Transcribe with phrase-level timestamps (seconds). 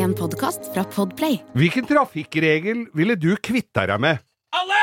[0.00, 1.42] En podkast fra Podplay.
[1.52, 4.22] Hvilken trafikkregel ville du kvitta deg med?
[4.56, 4.78] Alle!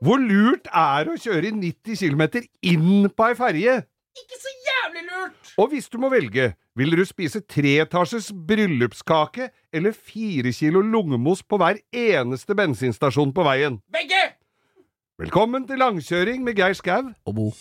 [0.00, 2.22] Hvor lurt er det å kjøre i 90 km
[2.64, 3.74] inn på ei ferje?
[4.16, 5.52] Ikke så jævlig lurt!
[5.60, 6.48] Og hvis du må velge,
[6.78, 13.82] vil du spise treetasjes bryllupskake eller fire kilo lungemos på hver eneste bensinstasjon på veien?
[13.92, 14.24] Begge!
[15.20, 17.12] Velkommen til langkjøring med Geir Skau.
[17.28, 17.52] Og Bo.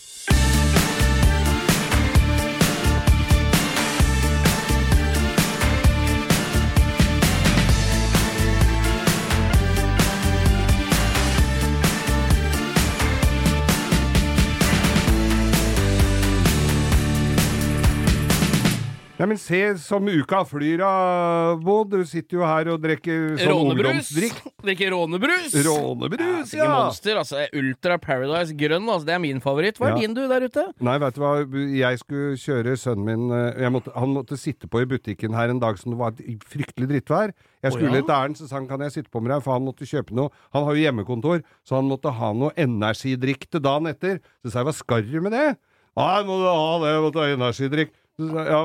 [19.25, 21.79] Nei, men se som uka flyr av, Bo.
[21.89, 24.11] Du sitter jo her og drikker sånn Rånebrus.
[24.11, 24.43] ungdomsdrikk.
[24.61, 25.55] Drikker rånebrus.
[25.65, 26.75] Rånebrus, Ikke ja!
[26.75, 27.41] Monster, altså.
[27.57, 29.07] Ultra Paradise grønn, altså.
[29.09, 29.79] Det er min favoritt.
[29.81, 30.03] Hva er Ja.
[30.03, 30.67] din, du, der ute?
[30.77, 34.85] Nei, vet du hva, jeg skulle kjøre sønnen min eh, måtte, Han måtte sitte på
[34.85, 37.33] i butikken her en dag som det var et fryktelig drittvær.
[37.65, 38.05] Jeg skulle ja?
[38.05, 40.13] et ærend, så sa han kan jeg sitte på med deg, for han måtte kjøpe
[40.13, 40.29] noe.
[40.53, 44.21] Han har jo hjemmekontor, så han måtte ha noe energidrikk til dagen etter.
[44.45, 45.55] Så sa jeg hva du med det?
[45.95, 47.93] Nei, må du ha det, jeg måtte ha energidrikk.
[48.15, 48.61] Så, ja,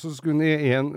[0.00, 0.90] så skulle hun i en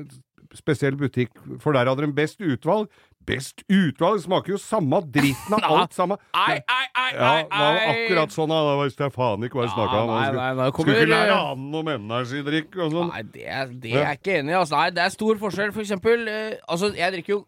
[0.56, 2.88] spesiell butikk, for der hadde de best utvalg.
[3.28, 6.18] Best utvalg smaker jo samme dritten av alt sammen.
[6.32, 8.62] Ei, ei, ei, Ja, det var akkurat sånn, da.
[8.64, 9.44] var hva jeg snakka om.
[9.44, 13.12] nei, nei, Skulle, nei, kommer- skulle ikke lære annen om energidrikk og sånn.
[13.12, 14.60] Nei, det, det er jeg ikke enig i.
[14.62, 14.80] Altså.
[14.80, 15.76] Nei, det er stor forskjell.
[15.76, 17.42] For eksempel, eh, altså, jeg drikker jo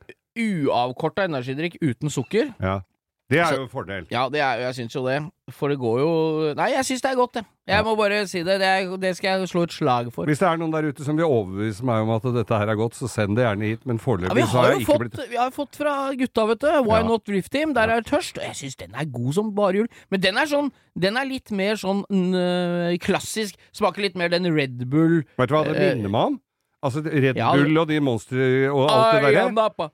[0.67, 2.51] uavkorta energidrikk uten sukker.
[2.59, 2.81] Ja.
[3.29, 4.07] Det er jo en fordel.
[4.09, 5.19] Ja, det er, jeg syns jo det.
[5.55, 6.09] For det går jo
[6.57, 7.47] Nei, jeg syns det er godt, jeg.
[7.69, 8.55] Jeg må bare si det.
[8.61, 10.25] Det, er, det skal jeg slå et slag for.
[10.29, 12.79] Hvis det er noen der ute som vil overbevise meg om at dette her er
[12.79, 13.85] godt, så send det gjerne hit.
[13.89, 16.47] Men Ja, foreløpig vi så har jeg ikke fått, blitt vi har fått fra gutta,
[16.49, 16.69] vet du.
[16.89, 17.07] Why Ja.
[17.11, 17.75] Not Drift Team.
[17.77, 18.41] Der er tørst.
[18.41, 19.89] Og jeg syns den er god som bare jul.
[20.09, 23.55] Men den er sånn Den er litt mer sånn mm, klassisk.
[23.71, 26.39] Smaker litt mer den Red Bull Vet du hva det Eh, minner meg om?
[26.79, 29.89] Altså Red ja, Bull og de monstre og alt det Napa.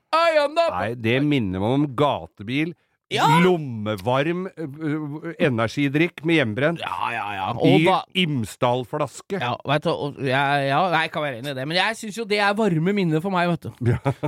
[0.78, 2.74] Nei, det minner meg om gatebil.
[3.12, 3.26] Ja.
[3.38, 6.80] Lommevarm ø, ø, energidrikk med hjemmebrent.
[6.82, 7.50] Ja, ja, ja.
[7.54, 9.38] Og I da Imsdal-flaske.
[9.40, 12.18] ja, vet du, og, ja, ja, jeg kan være enig i det, men jeg syns
[12.18, 13.70] jo det er varme minner for meg, vet du.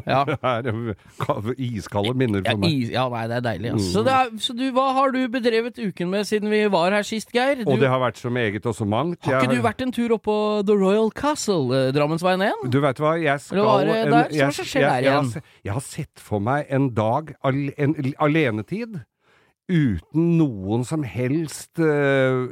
[0.07, 0.25] Ja.
[0.29, 2.73] Det er ø, iskalde minner Ja, for meg.
[2.85, 3.73] is, ja nei, det er deilig.
[3.75, 3.89] Altså.
[3.89, 3.93] Mm.
[3.93, 7.33] Så, er, så du, hva har du bedrevet uken med siden vi var her sist,
[7.35, 7.63] Geir?
[7.65, 9.25] Du, Og det har vært så meget og så mangt.
[9.27, 10.39] har ikke du vært en tur opp på
[10.69, 12.71] The Royal Castle, eh, Drammensveien 1?
[12.73, 14.29] Du vet hva, jeg skal en- der?
[14.31, 18.15] Jeg- jeg- jeg har Jeg har sett for meg en dag, al- en l-
[18.69, 19.01] alenetid,
[19.69, 22.49] uten noen som helst uh,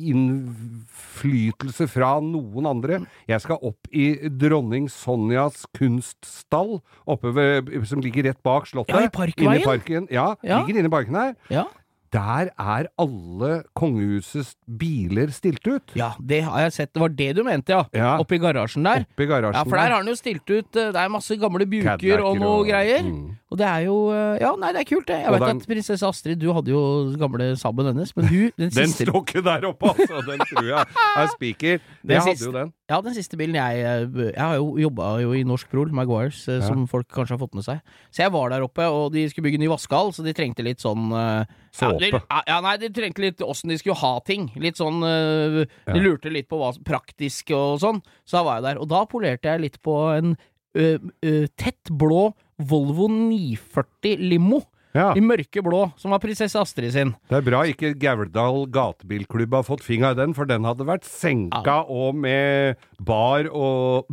[0.00, 3.02] innflytelse fra noen andre.
[3.28, 8.96] Jeg skal opp i dronning Sonjas kunststall, oppe ved, som ligger rett bak slottet.
[8.96, 9.50] Ja, i Parkveien?
[9.52, 10.08] Inne i parken.
[10.10, 10.62] Ja, Ja.
[10.62, 11.34] ligger inne i parken her.
[11.50, 11.66] Ja.
[12.12, 15.92] Der er alle kongehusets biler stilt ut.
[15.94, 16.90] Ja, det har jeg sett.
[16.94, 17.84] Det var det du mente, ja.
[17.94, 18.16] Ja.
[18.18, 19.04] Oppi garasjen der.
[19.06, 21.66] Oppi garasjen Ja, for der har han jo stilt ut eh, Det er masse gamle
[21.70, 23.02] buker og noe og- greier.
[23.06, 23.36] mm.
[23.50, 25.20] Og det er jo eh, Ja, nei, det er kult, det.
[25.22, 26.82] Jeg veit den- at prinsesse Astrid, du hadde jo
[27.18, 30.20] gamle Saben hennes, men hun, den Den siste står ikke der oppe, altså.
[30.26, 31.78] Den tror jeg er spiker.
[32.02, 32.72] Den Jeg hadde jo den.
[32.90, 36.40] Ja, den siste bilen jeg eh, Jeg har jo jobba jo i Norsk Prol, Maguires,
[36.50, 36.58] ja.
[36.66, 37.80] som folk kanskje har fått med seg.
[38.10, 40.82] Så jeg var der oppe, og de skulle bygge ny vaskehall, så de trengte litt
[40.82, 42.10] sånn eh, Såpe.
[42.18, 44.48] Ja, ja, nei, de trengte litt åssen de skulle ha ting.
[44.58, 45.94] Litt sånn De Ja.
[46.02, 48.02] Lurte litt på hva som- praktisk og sånn.
[48.26, 48.80] Så da var jeg der.
[48.82, 50.34] Og da polerte jeg litt på en
[50.74, 54.60] ø, ø, tett blå Volvo 940 limo.
[54.96, 57.12] Ja, I mørke blå, som var prinsesse Astrid sin.
[57.30, 61.06] det er bra ikke Gauldal gatebilklubb har fått finga i den, for den hadde vært
[61.06, 64.10] senka og med bar og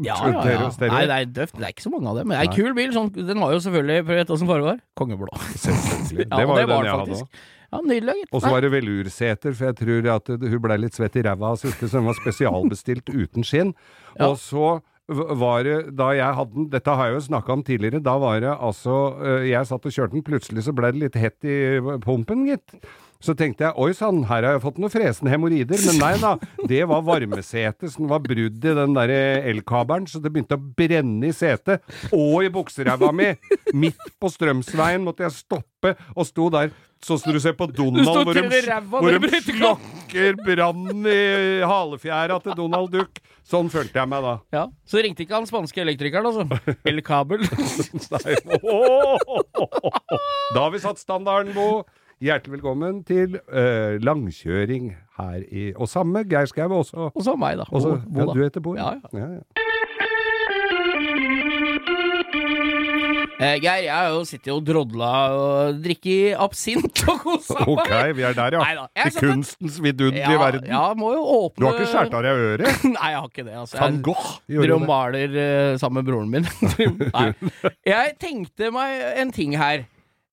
[0.00, 1.58] ja, ja, Nei, det er døft.
[1.58, 2.30] Det er ikke så mange av dem.
[2.30, 2.94] Men det er en kul bil.
[2.96, 4.80] Sånn, den var jo selvfølgelig Vet du åssen farge var?
[4.96, 5.28] Kongeblå.
[5.52, 6.28] Selvfølgelig.
[6.36, 7.38] Det var jo den jeg hadde òg.
[7.66, 8.26] Ja, Nydelig.
[8.30, 11.52] Og så var det velurseter, for jeg tror at hun ble litt svett i ræva
[11.52, 13.72] av siste, så den var spesialbestilt uten skinn.
[14.14, 14.30] Ja.
[14.30, 14.76] Og så
[15.08, 18.40] var det, da jeg hadde den, dette har jeg jo snakka om tidligere, da var
[18.42, 21.58] det altså øh, Jeg satt og kjørte den, plutselig så ble det litt hett i
[22.02, 22.74] pumpen, gitt.
[23.22, 25.80] Så tenkte jeg oi sann, her har jeg fått noen fresende hemoroider.
[25.88, 26.32] Men nei da,
[26.68, 29.12] det var varmesetet som var brudd i den der
[29.52, 31.84] elkabelen, så det begynte å brenne i setet.
[32.12, 33.32] Og i bukseræva mi!
[33.76, 36.74] Midt på Strømsveien måtte jeg stoppe og sto der.
[37.04, 38.42] Sånn som du ser på Donald, hvor de,
[38.88, 41.18] hvor de slokker brannen i
[41.66, 43.20] halefjæra til Donald Duck.
[43.46, 44.32] Sånn følte jeg meg da.
[44.56, 44.64] Ja.
[44.88, 46.74] Så ringte ikke han spanske elektrikeren, altså.
[46.88, 47.44] El Kabel.
[48.16, 49.20] Nei, åh!
[50.54, 51.84] Da har vi satt standarden, Bo.
[52.16, 54.86] Hjertelig velkommen til uh, langkjøring
[55.18, 57.10] her i Og samme Geir Skau også.
[57.12, 57.66] Og så meg, da.
[57.68, 58.32] også Bo, ja, da.
[58.32, 58.72] du heter Bo?
[58.78, 59.18] Ja, ja.
[59.20, 59.42] ja, ja.
[63.36, 67.68] Eh, Geir, jeg har jo sittet og drodla og drikket absint og kosa meg.
[67.74, 68.62] Ok, vi er der, ja.
[68.64, 70.70] Neida, I kunstens vidunderlige ja, verden.
[70.72, 72.86] Ja, må jo åpne Du har ikke skåret av deg øret?
[72.96, 73.58] Nei, jeg har ikke det.
[73.60, 73.76] Altså.
[73.82, 74.88] Van Gogh gjorde det.
[74.88, 76.48] maler uh, sammen med broren min.
[77.18, 77.28] Nei.
[77.84, 79.84] Jeg tenkte meg en ting her.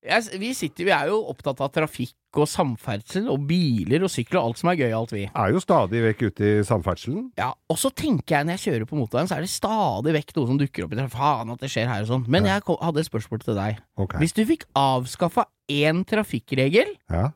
[0.04, 4.40] Jeg, vi, sitter, vi er jo opptatt av trafikk og samferdsel og biler og sykler
[4.42, 5.22] og alt som er gøyalt, vi.
[5.32, 7.30] Er jo stadig vekk ute i samferdselen.
[7.40, 10.34] Ja, Og så tenker jeg når jeg kjører på motorveien, så er det stadig vekk
[10.36, 11.16] noe som dukker opp i trafikken.
[11.16, 12.26] Faen at det skjer her og sånn.
[12.28, 13.80] Men jeg hadde et spørsmål til deg.
[14.04, 14.20] Okay.
[14.20, 17.30] Hvis du fikk avskaffa én trafikkregel, Ja.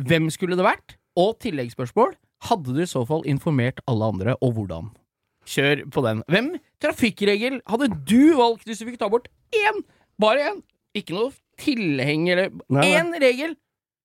[0.00, 0.96] hvem skulle det vært?
[1.20, 2.14] Og tilleggsspørsmål,
[2.48, 4.88] hadde du i så fall informert alle andre, og hvordan?
[5.46, 6.22] Kjør på den.
[6.32, 9.82] Hvem trafikkregel hadde du valgt hvis du fikk ta bort én?
[10.18, 10.62] Bare én.
[10.96, 11.30] Ikke noe
[11.60, 12.90] tilheng eller Nei, nei.
[13.00, 13.54] Én regel!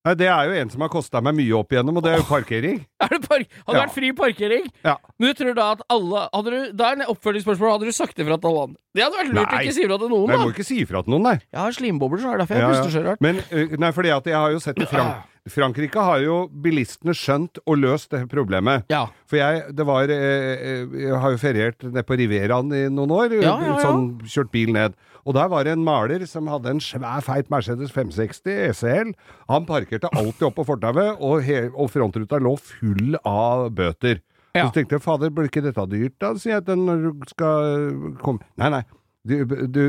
[0.02, 2.16] Nei, det er jo en som har kosta meg mye opp igjennom, og det er
[2.18, 2.80] jo parkering.
[3.04, 3.82] Er det park hadde Ja.
[3.84, 4.64] vært fri parkering.
[4.82, 4.96] Ja.
[5.18, 7.70] Men du tror da at alle hadde du, Da er det oppfølgingsspørsmål.
[7.76, 8.80] Hadde du sagt det fra til alle andre?
[8.98, 9.62] Det hadde vært lurt å Nei.
[9.62, 11.36] ikke si ifra til noen, Men jeg må ikke si ifra til noen, nei.
[11.52, 12.82] Jeg har slimbobler, så er det derfor jeg Ja, ja.
[12.82, 13.20] puster så rart.
[13.22, 17.58] Men nei, fordi at jeg har jo sett i Frank Frankrike har jo bilistene skjønt
[17.66, 18.84] og løst det problemet.
[18.92, 19.08] Ja.
[19.26, 23.34] For jeg, det var eh, Jeg har jo feriert nede på Riveraen i noen år.
[23.42, 23.78] Ja, ja.
[23.82, 24.94] Sånn kjørt bil ned.
[25.26, 29.12] Og der var det en maler som hadde en svær, feit Mercedes 560 ECL.
[29.50, 34.22] Han parkerte alltid opp på fortauet, og, og frontruta lå full av bøter.
[34.52, 34.66] Ja.
[34.66, 36.34] Så tenkte jeg fader, blir ikke dette dyrt, da?
[36.38, 38.82] sier jeg når du skal komme Nei, nei.
[39.22, 39.36] Du,
[39.70, 39.82] du,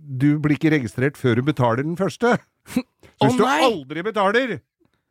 [0.00, 2.38] du blir ikke registrert før du betaler den første.
[3.20, 4.58] Hvis oh, du aldri betaler,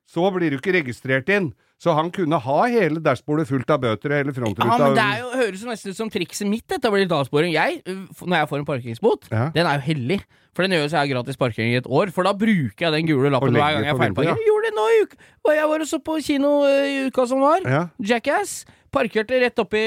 [0.09, 1.51] så blir du ikke registrert inn.
[1.79, 4.65] Så han kunne ha hele dashbordet fullt av bøter og hele frontruta.
[4.67, 7.13] Ja, men det er jo, høres jo nesten ut som trikset mitt, dette blir litt
[7.15, 7.53] avsporing.
[7.56, 9.45] Jeg, når jeg får en parkeringsbot, Ja.
[9.56, 10.17] den er jo hellig.
[10.57, 12.83] For den gjør jo så jeg har gratis parkering i et år, for da bruker
[12.89, 14.35] jeg den gule lappen hver gang jeg feilparkerer.
[14.35, 14.50] Ja.
[14.50, 15.15] Gjorde det nå i uka.
[15.56, 17.63] Jeg var også på kino øh, i uka som var.
[17.63, 17.85] Ja.
[18.11, 18.65] Jackass.
[18.91, 19.79] Parkerte rett oppi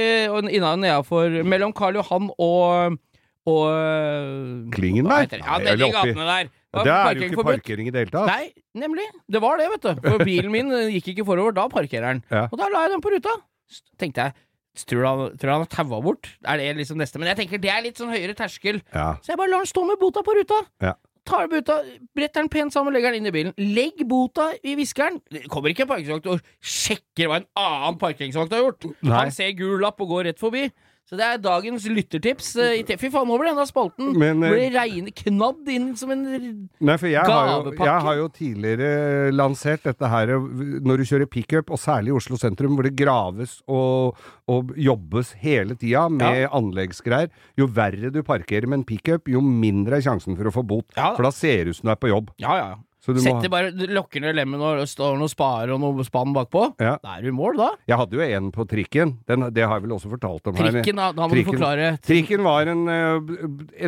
[0.54, 2.96] innan nedafor Mellom Karl Johan og
[3.44, 5.26] og Klingen der?
[5.26, 5.46] heter det?
[5.46, 6.50] Ja, den oppi- gatene der.
[6.72, 8.30] Det er jo ikke parkering i det hele tatt.
[8.30, 9.04] Nei, nemlig.
[9.28, 10.06] Det var det, vet du.
[10.06, 11.52] For bilen min eh, gikk ikke forover.
[11.58, 12.24] Da parkerer den.
[12.32, 12.46] Ja.
[12.48, 13.36] Og da la jeg den på ruta.
[14.00, 14.48] Tenkte jeg
[14.88, 16.30] Tror du han, tror han har taua bort?
[16.48, 17.20] Er det liksom neste?
[17.20, 18.78] Men jeg tenker det er litt sånn høyere terskel.
[18.94, 19.18] Ja.
[19.20, 20.62] Så jeg bare lar den stå med bota på ruta.
[20.80, 20.94] Ja.
[21.28, 21.76] Tar bota,
[22.16, 23.52] bretter den pent sammen, legger den inn i bilen.
[23.76, 25.20] Legg bota i viskeren.
[25.28, 28.88] Det kommer ikke en parkeringsvakt og sjekker hva en annen parkeringsvakt har gjort.
[29.04, 29.12] Nei.
[29.12, 30.64] Han ser gul lapp og går rett forbi.
[31.10, 32.54] Så det er dagens lyttertips.
[32.56, 36.22] eh, Fy faen, nå ble denne spalten Men, eh, ble reine knadd inn som en
[36.80, 37.88] Nei, for jeg har, jo, Gavepakke.
[37.90, 42.36] jeg har jo tidligere lansert dette her når du kjører pickup, og særlig i Oslo
[42.40, 44.16] sentrum, hvor det graves og,
[44.48, 47.28] og jobbes hele tida med anleggsgreier.
[47.58, 50.88] Jo verre du parkerer med en pickup, jo mindre er sjansen for å få bot.
[50.96, 51.12] Ja.
[51.16, 52.30] For da ser det ut som du er på jobb.
[52.40, 52.72] Ja, ja.
[52.76, 56.68] Må Setter bare, lokker ned lemmen og står noe sparer og noe spann bakpå.
[56.78, 56.92] Ja.
[57.02, 57.70] Da er du i mål, da.
[57.90, 59.16] Jeg hadde jo en på trikken.
[59.26, 60.70] Den, det har jeg vel også fortalt om her.
[60.76, 61.88] Trikken, da, da må du forklare.
[62.06, 63.32] Trikken var en, eh,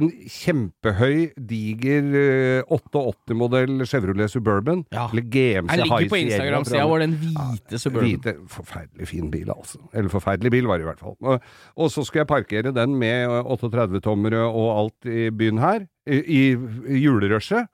[0.00, 4.82] en kjempehøy, diger eh, 88-modell Chevrolet Suburban.
[4.90, 5.06] Ja.
[5.12, 9.78] Eller GMC Jeg ligger på Instagram-sida vår, den hvite Suburban Hvite, forferdelig fin bil, altså.
[9.94, 11.14] Eller forferdelig bil var det i hvert fall.
[11.22, 11.38] Og,
[11.78, 16.42] og så skulle jeg parkere den med 38-tommere og alt i byen her, i, i,
[16.90, 17.70] i julerushet.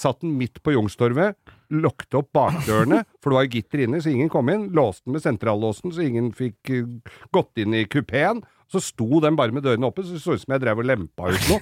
[0.00, 1.36] Satt den midt på Youngstorget,
[1.70, 4.70] lukket opp bakdørene, for det var gitter inne, så ingen kom inn.
[4.76, 8.40] Låste den med sentrallåsen, så ingen fikk eh, gått inn i kupeen.
[8.70, 10.88] Så sto den bare med dørene oppe, så det så ut som jeg drev og
[10.88, 11.60] lempa ut noe.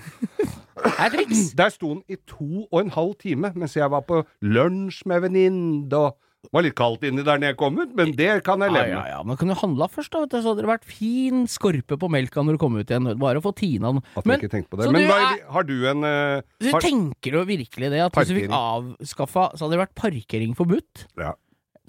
[0.98, 1.14] Er!
[1.58, 5.24] Der sto den i to og en halv time mens jeg var på lunsj med
[5.24, 8.62] venninne og Det var litt kaldt inni der når jeg kom ut, men det kan
[8.62, 9.10] jeg leve leve ja, med.
[9.10, 11.98] ja, men kan du handla først, da, vet du, så hadde det vært fin skorpe
[11.98, 13.10] på melka når du kom ut igjen.
[13.18, 14.04] Bare å få tina den.
[14.14, 14.86] At Men, ikke tenkt på det.
[14.94, 18.30] Men du er- har du en uh, Du har, tenker jo virkelig det, at hvis
[18.30, 21.08] du fikk avskaffa, så hadde det vært parkering forbudt?
[21.18, 21.34] Ja.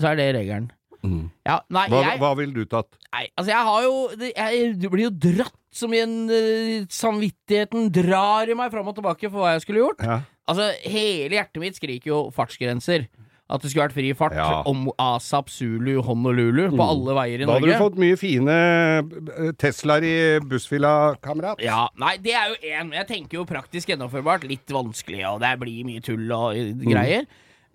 [0.01, 0.71] Så er det regelen.
[1.05, 1.29] Mm.
[1.47, 2.97] Ja, nei, hva, jeg hva ville du tatt?
[3.13, 7.88] Nei, altså jeg har jo jeg, Du blir jo dratt som i en uh, Samvittigheten
[7.95, 10.03] drar i meg fram og tilbake for hva jeg skulle gjort.
[10.03, 10.19] Ja.
[10.50, 13.05] Altså, hele hjertet mitt skriker jo fartsgrenser.
[13.49, 14.61] At det skulle vært fri fart Ja.
[14.69, 19.51] om ASAP, Zulu, Honolulu på alle veier i Da hadde du fått mye fine eh,
[19.57, 20.15] Teslaer i
[20.45, 21.59] bussfilla, kamerat.
[21.65, 22.93] Ja, nei, det er jo én.
[22.93, 24.45] Jeg tenker jo praktisk gjennomførbart.
[24.47, 26.93] Litt vanskelig, og det blir mye tull og greier.
[26.93, 27.25] greier.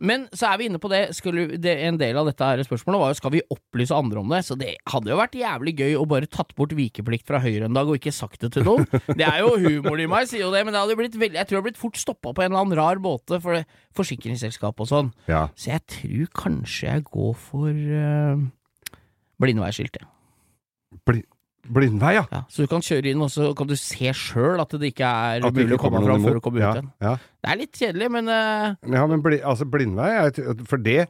[0.03, 1.01] Men så er vi inne på det,
[1.63, 4.41] det En del av dette her spørsmålet var jo skal vi opplyse andre om det.
[4.47, 7.77] Så det hadde jo vært jævlig gøy å bare tatt bort vikeplikt fra Høyre en
[7.77, 8.89] dag og ikke sagt det til noen.
[9.19, 11.61] Det er jo humor i meg, sier jo det, men det veldig, jeg tror det
[11.61, 13.65] hadde blitt fort stoppa på en eller annen rar måte for det,
[13.97, 15.13] forsikringsselskap og sånn.
[15.31, 15.47] Ja.
[15.59, 18.43] Så jeg tror kanskje jeg går for uh,
[19.43, 20.03] blindveiskiltet.
[20.03, 21.01] jeg.
[21.07, 21.23] Bli,
[21.65, 22.25] blindvei, ja.
[22.33, 25.09] Ja, så du kan kjøre inn, og så kan du se sjøl at det ikke
[25.09, 26.91] er At mulig å komme fram før du kommer ut igjen.
[27.05, 27.15] ja.
[27.45, 28.75] Det er litt kjedelig, men uh...
[28.97, 30.11] ja, men bli, altså blindvei,
[30.69, 31.05] for det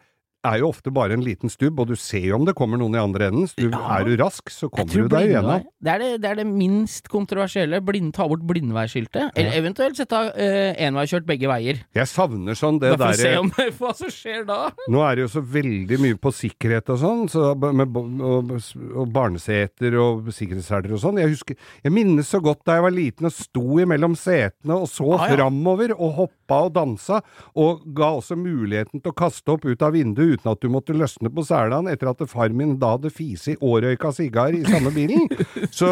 [0.45, 2.95] er jo ofte bare en liten stubb, og du ser jo om det kommer noen
[2.97, 3.47] i andre enden.
[3.51, 3.99] Så du, Ja.
[3.99, 5.65] er du rask, så kommer du deg igjennom.
[5.85, 7.81] Det det, er det minst kontroversielle.
[7.85, 9.33] Blind, ta bort blindveiskiltet.
[9.37, 11.81] Eller eventuelt sette uh, enveiskjørt begge veier.
[11.97, 14.61] Jeg savner sånn det derre Da får vi se om, hva som skjer da.
[14.93, 18.53] Nå er det jo så veldig mye på sikkerhet og sånn, så med, og,
[18.95, 21.21] og barneseter og sikkerhetsseler og sånn.
[21.23, 24.89] Jeg husker, jeg minnes så godt da jeg var liten og sto imellom setene og
[24.91, 25.37] så Ah, ja.
[25.37, 27.21] framover og hoppa og dansa,
[27.57, 30.97] og ga også muligheten til å kaste opp ut av vinduet uten at du måtte
[30.97, 34.93] løsne på selene etter at far min da hadde fisi og røyka sigar i samme
[34.95, 35.29] bilen.
[35.75, 35.89] Så,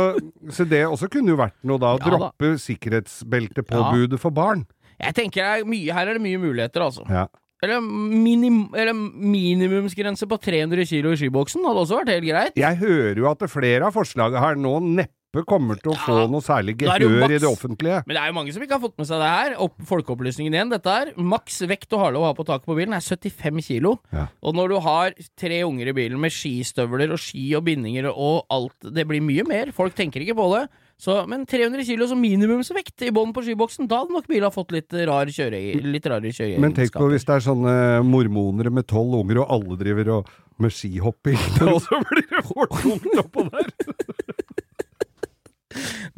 [0.53, 4.65] så det også kunne jo vært noe da, å Ja droppe sikkerhetsbeltepåbudet for barn.
[5.01, 7.07] Jeg tenker er mye, Her er det mye muligheter, altså.
[7.11, 7.27] Ja.
[7.63, 12.57] Eller, minim, eller minimumsgrense på 300 kilo i skiboksen hadde også vært helt greit.
[12.59, 16.27] Jeg hører jo at flere av forslagene her nå neppe kommer til å få Ja,
[16.29, 18.03] noe særlig gehør i det offentlige.
[18.05, 19.57] Men det er jo mange som ikke har fått med seg det her.
[19.65, 20.73] Opp, folkeopplysningen igjen.
[20.75, 21.13] Dette her.
[21.17, 23.97] Maks vekt du har lov å ha på taket på bilen er 75 kilo.
[24.13, 24.27] Ja.
[24.45, 28.45] Og når du har tre unger i bilen med skistøvler og ski og bindinger og
[28.53, 29.73] alt Det blir mye mer.
[29.73, 30.67] Folk tenker ikke på det.
[31.03, 34.71] Så, men 300 kilo som minimumsvekt i bånn på skiboksen, da hadde nok bilen fått
[34.71, 36.63] litt rar kjøre, litt rare kjøreegenskaper.
[36.63, 37.75] Men tenk på hvis det er sånne
[38.07, 40.31] mormonere med tolv unger, og alle driver og
[40.63, 41.41] med skihopping,
[41.73, 43.73] og så blir det fort tungt oppå der!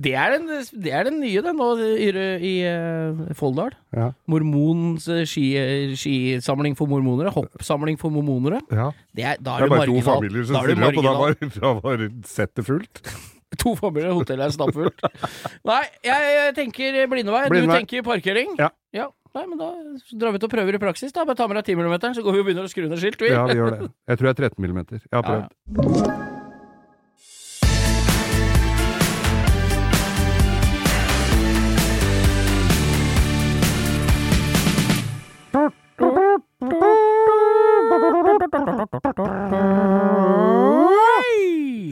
[0.05, 0.49] Det er den,
[0.85, 2.09] det er den nye, den, nå i,
[2.45, 3.75] i eh, Folldal.
[3.95, 5.47] Ja, Mormons eh, ski,
[5.99, 7.33] skisamling for mormonere.
[7.35, 8.63] Hoppsamling for mormonere.
[8.73, 8.91] ja.
[9.15, 10.03] Det er, da Det er bare marginal.
[10.03, 13.05] to familier som er stiller opp, og da var, da var settet fullt.
[13.63, 15.05] To familier, hotellet er stappfullt.
[15.71, 17.45] Nei, jeg, jeg tenker blindevei.
[17.53, 18.57] Du tenker parkering.
[18.59, 18.73] Ja.
[19.35, 19.69] Nei, men da
[20.15, 21.15] drar vi til og prøver i praksis.
[21.15, 23.03] da Bare ta med deg 10 mm, så går vi og begynner å skru ned
[23.03, 23.19] skilt.
[23.23, 23.33] Vi.
[23.35, 23.91] Ja, vi gjør det.
[24.11, 24.87] Jeg tror jeg er 13 mm.
[24.95, 25.51] Jeg har Ja, ja.
[25.75, 26.34] prøvd.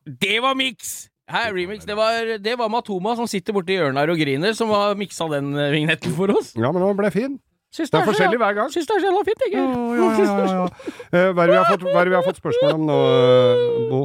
[0.06, 1.08] Det var miks!
[1.32, 1.84] Hei, remix.
[1.88, 5.26] Det var, det var Matoma som sitter borti hjørnet her og griner, som har miksa
[5.32, 6.50] den eh, vignetten for oss.
[6.58, 7.38] Ja, men den ble fin.
[7.72, 8.68] Syns Det er så- forskjellig hver gang.
[8.75, 9.52] Syns det er så jævla fint, jeg.
[9.56, 9.61] Ja,
[9.99, 10.66] ja, ja, ja.
[11.12, 12.82] Eh, Hva er det vi har fått, hva er det vi har fått spørsmål om
[12.88, 14.00] nå, eh, Bo?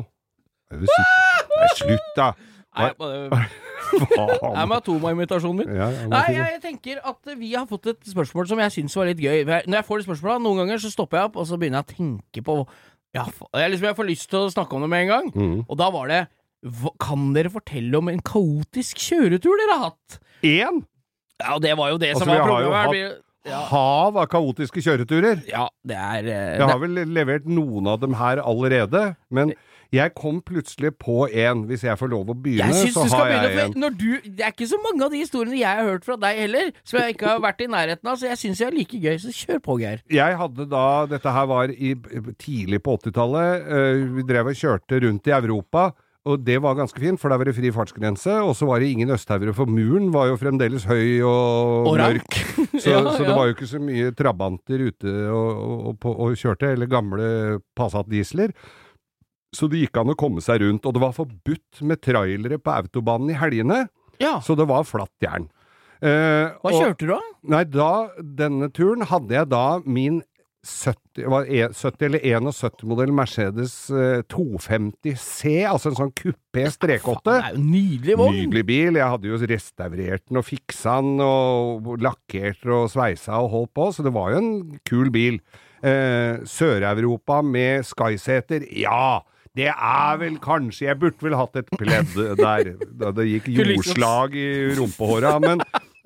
[0.72, 0.88] Er det
[1.58, 2.28] Nei, slutt, da!
[2.78, 3.48] Bare-
[3.92, 4.70] Det er Faen.
[4.72, 5.76] Matoma-invitasjonen min.
[5.78, 9.10] Ja, ja, Nei, jeg tenker at vi har fått et spørsmål som jeg syns var
[9.10, 9.44] litt gøy.
[9.48, 11.88] Når jeg får de spørsmåla, noen ganger så stopper jeg opp, og så begynner jeg
[11.88, 12.58] å tenke på
[13.16, 15.30] ja, jeg, liksom, jeg får lyst til å snakke om det med en gang.
[15.34, 15.60] Mm.
[15.66, 16.26] Og da var det
[17.02, 20.20] Kan dere fortelle om en kaotisk kjøretur dere har hatt?
[20.46, 20.84] Én
[21.40, 23.24] Ja, og det var jo det Altså, som var problemet.
[23.48, 25.46] Ja, hav av kaotiske kjøreturer.
[25.48, 29.54] ja, det er eh, Jeg har vel levert noen av dem her allerede, men
[29.94, 31.66] jeg kom plutselig på en.
[31.70, 33.74] Hvis jeg får lov å begynne, så du skal har jeg begynne, en.
[33.74, 36.18] for når du Det er ikke så mange av de historiene jeg har hørt fra
[36.22, 38.78] deg heller, som jeg ikke har vært i nærheten av, så jeg syns jeg er
[38.78, 40.02] like gøy, så kjør på, Geir.
[40.12, 41.94] Jeg hadde da Dette her var i,
[42.42, 43.72] tidlig på 80-tallet.
[43.78, 45.92] eh, vi drev og kjørte rundt i Europa.
[46.28, 48.34] Og det var ganske fint, for der var det fri fartsgrense.
[48.44, 52.36] Og så var det ingen østhaugere, for muren var jo fremdeles høy og, Og mørk.
[52.84, 56.74] Så, Ja, så det var jo ikke så mye trabanter ute og, og, og, kjørte,
[56.76, 57.30] eller gamle
[57.80, 58.52] Passat-diesler.
[59.58, 60.86] Så det gikk an å komme seg rundt.
[60.86, 63.88] Og det var forbudt med trailere på autobanen i helgene,
[64.22, 64.38] Ja.
[64.40, 65.50] så det var flatt jern.
[66.02, 67.22] Eh, Hva og- kjørte du, da?
[67.56, 70.22] Nei, da, denne turen hadde jeg da min
[70.68, 77.38] 70, var e- 70 eller 71-modell Mercedes eh, 250C, altså en sånn kupé strekåtte.
[77.58, 78.36] nydelig vogn.
[78.36, 78.98] Nydelig bil.
[79.00, 83.88] Jeg hadde jo restaurert den og fiksa den og lakkert og sveisa og holdt på,
[83.96, 85.40] så det var jo en kul bil.
[85.82, 89.22] Eh, Sør-Europa med Skyseter, ja.
[89.58, 94.36] Det er vel kanskje Jeg burde vel hatt et pledd der da det gikk jordslag
[94.38, 95.64] i rumpehåra, men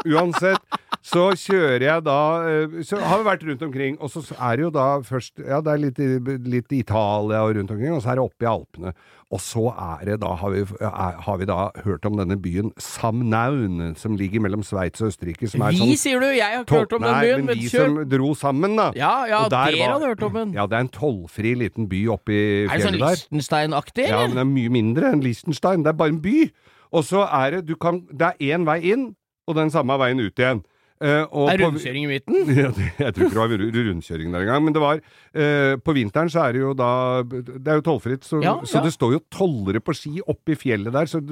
[0.07, 0.79] uansett.
[1.03, 4.65] Så kjører jeg da eh, Så har vi vært rundt omkring, og så er det
[4.67, 5.97] jo da først Ja, det er litt,
[6.45, 8.93] litt Italia og rundt omkring, og så er det oppe i Alpene.
[9.31, 12.69] Og så er det da, har vi, er, har vi da hørt om denne byen
[12.77, 16.65] Samnaun, som ligger mellom Sveits og Østerrike, som er Vi, sånn sier du, jeg har
[16.65, 17.85] ikke hørt om den byen, men men vi kjør.
[17.87, 18.89] som dro sammen, da.
[18.99, 20.53] Ja, ja, der dere var- hadde hørt om den.
[20.53, 23.15] Ja, det er en tollfri liten by oppi Er det sånn fjellet der.
[23.21, 25.83] Liechtenstein-aktig, Ja, men det er mye mindre enn Liechtenstein.
[25.83, 26.51] Det er bare en by.
[26.91, 29.15] Og så er det du kan, Det er én vei inn,
[29.47, 30.63] og den samme veien ut igjen.
[31.01, 32.35] Eh, og Er rundkjøring i midten?
[32.61, 35.95] ja, det, jeg tror ikke det var rundkjøring der engang, men det var uh, På
[35.97, 36.91] vinteren så er det jo da
[37.25, 38.83] Det er jo tollfritt, så, Ja, så ja.
[38.85, 41.23] det står jo tollere på ski oppe i fjellet der, så,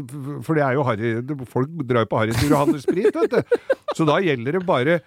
[0.45, 1.13] for det er jo harry
[1.51, 3.63] Folk drar jo på harrytur og handler sprit, vet du.
[3.93, 4.99] Så da gjelder det bare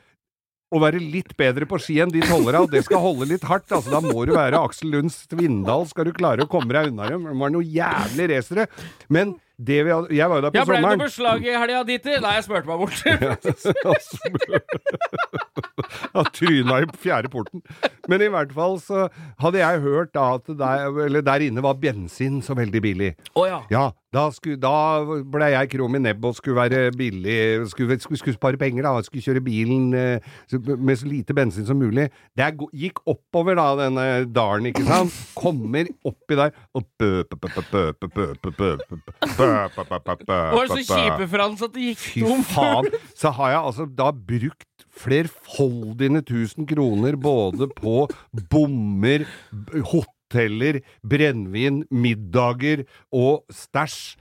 [0.72, 3.68] å være litt bedre på ski enn de tollere, og det skal holde litt hardt.
[3.68, 7.10] altså Da må du være Aksel Lunds Svindal, skal du klare å komme deg unna
[7.12, 7.26] dem.
[7.28, 8.68] De var noen jævlig racere.
[9.12, 11.06] Men det vi hadde, Jeg var jo der på Ja, ble det noe sommeren.
[11.06, 12.18] beslag i helga, Dieter?
[12.24, 12.98] Nei, jeg spurte meg bort.
[16.12, 17.60] Han tryna i fjerde porten.
[18.10, 18.98] Men i hvert fall så
[19.42, 20.76] hadde jeg hørt da at der,
[21.06, 23.10] eller der inne var bensin så veldig billig.
[23.38, 23.60] Å ja.
[23.72, 25.00] Ja, da, skulle, da,
[25.32, 27.36] ble jeg krom i nebbet og skulle være billig,
[27.70, 29.00] skulle, skulle, skulle, spare penger, da.
[29.06, 32.10] Skulle kjøre bilen med så lite bensin som mulig.
[32.36, 35.16] Det gikk oppover da, denne dalen, ikke sant?
[35.38, 36.84] Kommer oppi der og
[40.28, 42.42] Var så kjipe, Frans, at det gikk noe.
[42.42, 48.02] Fy faen, Så har jeg altså da brukt flerfoldige tusen kroner både på
[48.52, 49.24] bommer,
[49.88, 54.16] hotell hoteller, brennevin, middager og stæsj.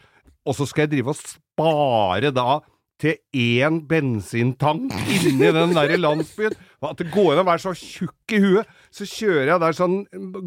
[0.46, 2.60] Og så skal jeg drive og spare da
[3.02, 6.54] til én bensintank inni den der landsbyen.
[6.86, 8.70] At det går an å være så tjukk i huet.
[8.94, 9.96] Så kjører jeg der sånn,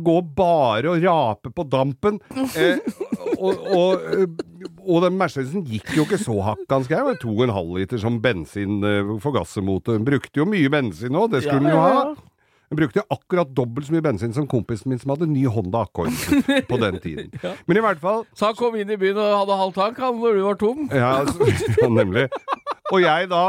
[0.06, 2.20] går bare og raper på dampen.
[2.54, 2.78] Eh,
[3.38, 4.04] og, og,
[4.84, 7.00] og den Mercedesen gikk jo ikke så hakkans grei.
[7.00, 9.98] Det var to og en halv liter som bensin eh, forgassermotor.
[9.98, 12.06] Den brukte jo mye bensin òg, det skulle den jo ha.
[12.64, 12.70] Ja.
[12.72, 16.14] Den brukte akkurat dobbelt så mye bensin som kompisen min som hadde ny Honda Accord
[16.70, 17.30] på den tiden.
[17.66, 20.18] Men i hvert fall Så han kom inn i byen og hadde halv tank han,
[20.18, 20.88] når du var tom?
[20.90, 21.50] ja, altså,
[21.82, 22.28] ja, nemlig.
[22.92, 23.44] Og jeg da,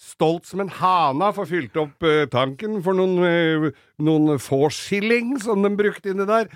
[0.00, 5.36] stolt som en hana, får fylt opp uh, tanken for noen, uh, noen få skilling
[5.42, 6.48] som de brukte inni der.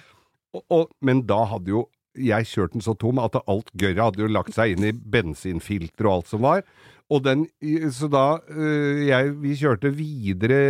[0.55, 4.23] Og, og, men da hadde jo jeg kjørt den så tom at alt gørret hadde
[4.23, 6.63] jo lagt seg inn i bensinfilter og alt som var.
[7.13, 7.45] Og den,
[7.93, 10.61] så da eh, jeg, Vi kjørte videre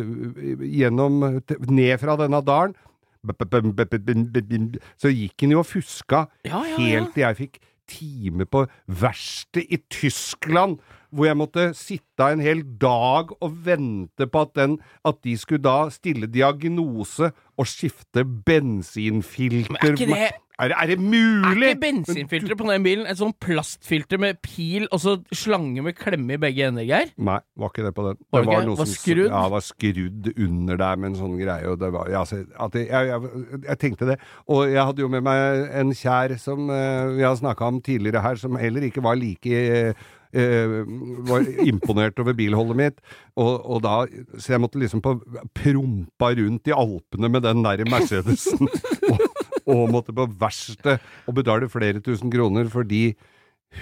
[0.00, 1.20] eh, gjennom
[1.68, 2.74] Ned fra denne dalen.
[4.98, 6.78] Så gikk den jo og fuska Ja, ja, ja.
[6.80, 7.60] helt til jeg fikk
[7.92, 10.78] time på verkstedet i Tyskland,
[11.12, 15.62] hvor jeg måtte sitte en hel dag og vente på at, den, at de skulle
[15.64, 19.76] da stille diagnose og skifte bensinfilter.
[19.76, 23.32] Men er ikke det- er, er det Er ikke bensinfilteret på den bilen et sånn
[23.40, 27.10] plastfilter med pil og så slange med klemme i begge ender, Geir?
[27.16, 28.20] Nei, var ikke det på den.
[28.20, 29.26] Det var, var, Var skrudd?
[29.26, 31.66] Ja, var skrudd under der med en sånn greie.
[31.72, 33.20] Og det var, ja, så, at jeg, jeg,
[33.66, 34.18] jeg, tenkte det.
[34.46, 38.22] Og jeg hadde jo med meg en kjær som uh, vi har snakka om tidligere
[38.22, 40.76] her, som heller ikke var like eh, eh,
[41.28, 43.02] var imponert over bilholdet mitt.
[43.36, 43.96] Og, og da,
[44.38, 45.16] så jeg måtte liksom på
[45.56, 48.68] prompa rundt i Alpene med den der Mercedesen.
[49.12, 49.28] og,
[49.66, 53.12] og måtte på verkstedet og betale flere tusen kroner for de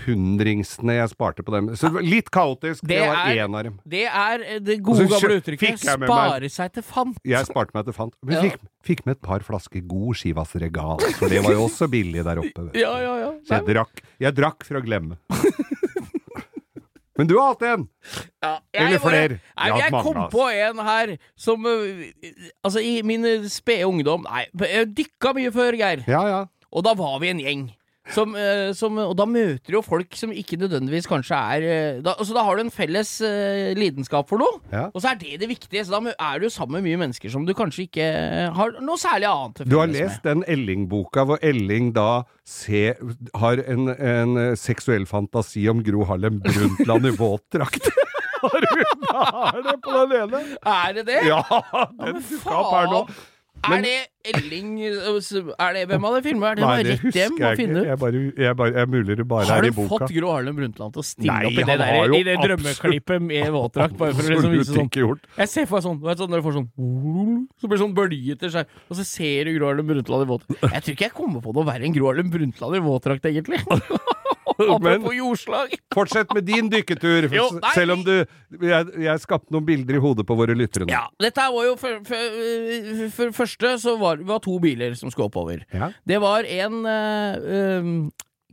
[0.04, 1.70] hundringsene jeg sparte på dem.
[1.79, 2.85] Så litt kaotisk.
[2.87, 3.79] Det, Det var én av dem.
[3.85, 7.18] Det er det gode gamle uttrykket 'spare seg til fant'.
[7.27, 8.14] Jeg sparte meg til fant.
[8.22, 8.42] Men Ja.
[8.42, 12.24] fikk, fikk med et par flasker god Skivas Regal, for det var jo også billig
[12.24, 12.70] der oppe.
[12.74, 15.18] Ja, ja, jeg drakk, jeg drakk for å glemme.
[17.20, 17.83] Men du har hatt en!
[18.40, 19.35] Ja, jeg Eller flere.
[19.52, 22.06] Nei, jeg, jeg kom på en her som øh,
[22.64, 26.06] Altså, i min spede ungdom Nei, jeg dykka mye før, Geir.
[26.09, 26.40] Ja, ja.
[26.72, 27.66] Og da var vi en gjeng.
[28.11, 32.01] Som, øh, som, og da møter du jo folk som ikke nødvendigvis kanskje er øh,
[32.03, 34.88] da, altså, da har du en felles uh, lidenskap for noe, Ja.
[34.90, 35.85] og så er det det viktige.
[35.87, 38.09] Så da er du jo sammen med mye mennesker som du kanskje ikke
[38.57, 40.27] har noe særlig annet til Du har lest med.
[40.27, 42.09] den Elling-boka hvor Elling da
[42.46, 42.94] se,
[43.38, 47.90] har en, en eh, seksuell fantasi om Gro Harlem Brundtland i våtdrakt.
[48.40, 50.38] Har du det på den ene?
[50.64, 51.18] Er det det?
[51.29, 51.42] Ja,
[52.01, 53.01] den dukka opp her nå.
[53.61, 53.96] Er det
[54.31, 55.18] Elling øh,
[55.59, 56.46] Er det, Hvem hadde filmet?
[56.51, 57.87] Er det bare det rett hjem og finne ut?
[57.88, 59.90] Jeg bare, jeg bare, jeg mulig det bare Har er du i boka.
[59.92, 63.27] fått Gro Harlem Brundtland til å stille Nei, opp i det, der, i det drømmeklippet
[63.27, 63.96] med våtdrakt?
[64.01, 65.20] Bare for å liksom vise sånn.
[65.40, 66.68] Jeg ser for meg sånn, vet, sånn når du får sånn
[67.61, 70.64] Så blir det sånn bølgete skjær, og så ser du Gro Harlem Brundtland i våtdrakt.
[70.68, 73.61] Jeg tror ikke jeg kommer på noe verre enn Gro Harlem Brundtland i våtdrakt, egentlig.
[74.58, 75.74] Men Apropos jordslag.
[75.94, 77.72] fortsett med din dykketur, Jo, nei.
[77.74, 80.92] selv om du jeg, jeg skapte noen bilder i hodet på våre lyttere nå.
[80.92, 84.96] Ja, dette her var jo for, for, for første så var det var to biler
[84.98, 85.64] som skulle oppover.
[85.72, 85.92] Ja.
[86.08, 87.92] Det var en eh, um,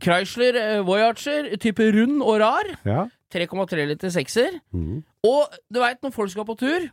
[0.02, 2.74] Chrysler eh, Voyager, type rund og rar.
[2.86, 3.06] Ja.
[3.34, 4.60] 3,3 liter sekser.
[4.72, 5.02] Mhm.
[5.28, 6.88] Og du veit, når folk skal på tur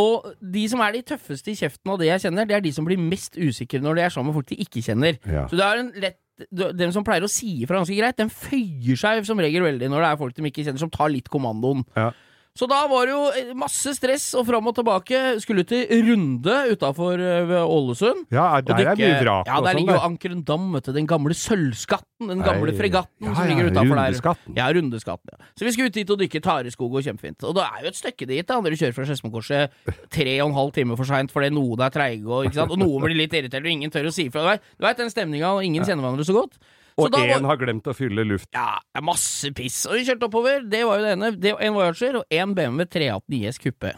[0.00, 2.72] og de som er de tøffeste i kjeften av det jeg kjenner, det er de
[2.72, 5.18] som blir mest usikre når de er sammen med folk de ikke kjenner.
[5.28, 5.46] Ja.
[5.50, 6.18] Så det er en lett
[6.50, 10.04] Den som pleier å si ifra ganske greit, den føyer seg som regel veldig når
[10.04, 11.84] det er folk de ikke kjenner, som tar litt kommandoen.
[11.98, 12.10] Ja.
[12.58, 15.18] Så da var det jo eh, masse stress og fram og tilbake.
[15.40, 17.20] Skulle til Runde utafor
[17.62, 18.24] Ålesund.
[18.34, 19.78] Ja, der Og der er mye vrak Ja, der sånn.
[19.78, 20.00] ligger jo.
[20.08, 20.92] Ankeren Dam, vet du.
[20.96, 22.26] Den gamle sølvskatten.
[22.28, 22.76] Den gamle Nei.
[22.76, 24.10] fregatten Ja, som ligger utafor der.
[24.10, 24.56] Rundeskatten.
[24.58, 25.30] Ja, Rundeskatten.
[25.30, 25.46] Ja.
[25.56, 27.46] Så vi skulle ut dit og dykke Tareskog og kjempefint.
[27.46, 29.70] Og det er jo et stykke dit, da, du kjører fra Skedsmokorset
[30.10, 33.16] tre og en halv time for seint fordi noen er treige, og, og noen blir
[33.22, 34.58] litt irritert, og ingen tør å si ifra.
[34.58, 36.58] Du veit den stemninga, og ingen kjenner hverandre så godt.
[37.06, 38.48] Og én har glemt å fylle luft.
[38.54, 39.86] ja, masse piss.
[39.86, 40.62] Og vi kjørte oppover.
[40.68, 41.32] Det var jo det ene.
[41.40, 43.94] Det var En Voyager og en BMW 318 IS kuppe.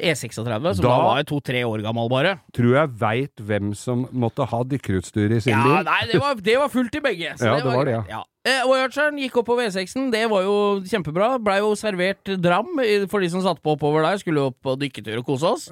[0.00, 2.40] E36, som da, Da- var jeg to-tre år gammel, bare.
[2.54, 5.84] Tror jeg veit hvem som måtte ha dykkerutstyr i sin Ja, bil.
[5.84, 7.32] nei, det var, det var fullt i begge.
[7.36, 8.08] så Ja, det var det, greit.
[8.08, 8.22] ja.
[8.46, 11.42] Eh, Voyageren gikk opp på V6-en, det var jo kjempebra.
[11.42, 12.66] Blei jo servert dram
[13.10, 14.16] for de som satt på oppover der.
[14.16, 15.68] Skulle opp på dykketur og kose oss.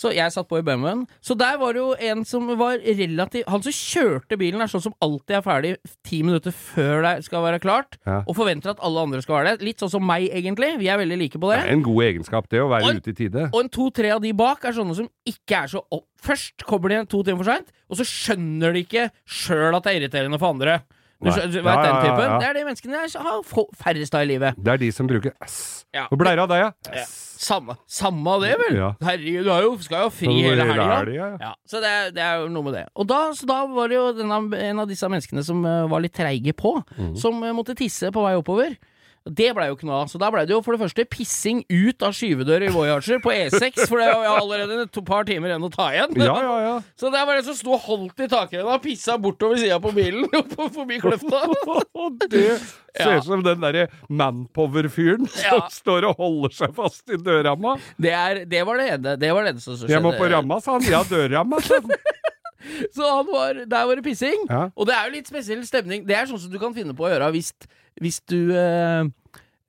[0.00, 1.02] Så jeg satt på i BMW-en.
[1.20, 4.80] Så der var det jo en som var relativt Han som kjørte bilen, er sånn
[4.86, 5.72] som alltid er ferdig
[6.08, 8.22] ti minutter før det skal være klart, Ja.
[8.26, 9.66] og forventer at alle andre skal være det.
[9.66, 10.78] Litt sånn som meg, egentlig.
[10.80, 11.68] Vi er veldig like på Det det.
[11.68, 13.50] er en god egenskap, det, å være Og- ute i tide.
[13.52, 16.06] Og en to-tre av de bak er sånne som ikke er så opp.
[16.22, 19.92] Først kommer de to timer for seint, og så skjønner de ikke sjøl at det
[19.94, 20.80] er irriterende for andre.
[21.20, 21.34] Du, Nei.
[21.36, 22.22] vet Ja, den typen?
[22.24, 22.36] ja, ja.
[22.40, 23.42] Det er de menneskene jeg har
[23.76, 24.56] færrest av i livet.
[24.56, 25.84] Det er de som bruker S.
[25.92, 26.00] Det
[26.40, 26.70] av deg, ja?
[26.96, 27.04] Ja.
[27.40, 28.78] Samme, samme av det, vel?
[29.04, 31.52] Herregud, du jo, skal jo ha fri hele helga.
[31.68, 32.86] så det, er- det er jo noe med det.
[32.94, 36.04] Og da, så da var det jo denne, en av disse menneskene som eh, var
[36.04, 37.14] litt treige på, mm.
[37.20, 38.76] som eh, måtte tisse på vei oppover.
[39.28, 40.08] Det blei jo ikke noe av.
[40.08, 43.34] Så da blei det jo for det første pissing ut av skyvedør i Voyager på
[43.34, 46.16] E6, for det har jo allerede et par timer igjen å ta igjen.
[46.24, 46.72] Ja, ja, ja.
[46.96, 49.92] Så der var det som sto og holdt i takrenna og pissa bortover sida på
[49.96, 50.24] bilen,
[50.78, 51.42] forbi kløfta.
[52.30, 57.76] Det ser ut som den derre Manpower-fyren som står og holder seg fast i dørramma.
[58.00, 59.14] Det, er, det var det ene.
[59.20, 59.94] Det var det eneste som skjedde.
[59.94, 60.88] Jeg må på ramma, sa han.
[60.90, 61.92] Ja, dørramma, sa han.
[62.96, 64.46] Så han var, der var det pissing.
[64.48, 64.68] Ja.
[64.76, 66.04] Og det er jo litt spesiell stemning.
[66.08, 67.52] Det er sånn som du kan finne på å gjøre hvis,
[68.00, 69.04] hvis du eh,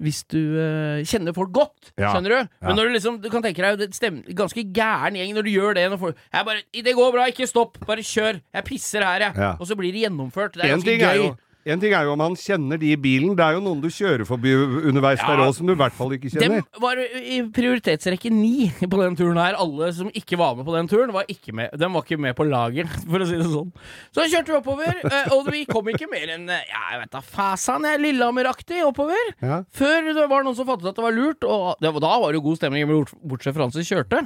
[0.02, 2.10] hvis du eh, kjenner folk godt, Ja.
[2.10, 2.50] skjønner du?
[2.66, 5.52] Men når du liksom Du kan tenke deg det stem, ganske gæren gjeng når du
[5.54, 5.84] gjør det.
[5.92, 8.42] Når folk, jeg bare, 'Det går bra, ikke stopp, bare kjør.
[8.54, 10.54] Jeg pisser her, jeg.' Og så blir det gjennomført.
[10.54, 11.38] Det er En ganske gøy.
[11.66, 13.36] En ting er jo om han kjenner de i bilen.
[13.38, 14.54] Det er jo noen du kjører forbi
[14.90, 15.46] underveis der Ja.
[15.48, 16.64] òg, som du i hvert fall ikke Dem kjenner.
[16.82, 19.54] var i prioritetsrekke ni på den turen her.
[19.62, 21.70] Alle som ikke var med på den turen, var ikke med.
[21.78, 23.72] De var ikke med på laget, for å si det sånn.
[24.16, 27.12] Så kjørte vi oppover, eh, og vi kom ikke mer enn eh, ja, jeg vet
[27.12, 29.34] da fasan, jeg, Lillehammer-aktig oppover.
[29.42, 29.62] Ja.
[29.72, 32.42] Før det var noen som fattet at det var lurt, og det, da var det
[32.42, 34.26] jo god stemning, bort- bortsett fra han som kjørte.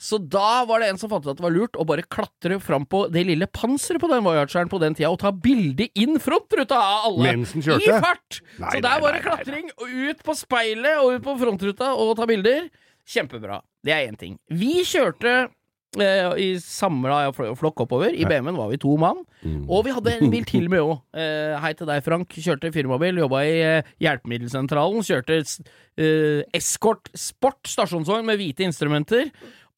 [0.00, 2.58] Så da var det en som fant ut at det var lurt å bare klatre
[2.62, 6.18] fram på det lille panseret på den Voyageren på den tida og ta bilde inn
[6.22, 7.30] frontruta av alle.
[7.30, 7.86] Mens den kjørte?
[7.86, 8.40] I fart!
[8.58, 11.26] Nei, så der nei, var det nei, nei, klatring og ut på speilet og ut
[11.26, 12.66] på frontruta og ta bilder.
[13.14, 13.60] Kjempebra.
[13.84, 14.38] Det er én ting.
[14.48, 15.34] Vi kjørte
[16.00, 18.14] eh, i samla flokk oppover.
[18.14, 19.22] I BMW-en var vi to mann.
[19.44, 19.64] Mm.
[19.68, 20.96] Og vi hadde en bil til med òg.
[21.14, 22.34] Eh, hei til deg, Frank.
[22.34, 25.04] Kjørte firmabil, jobba i eh, Hjelpemiddelsentralen.
[25.06, 29.30] Kjørte eh, Escort Sport stasjonsvogn med hvite instrumenter.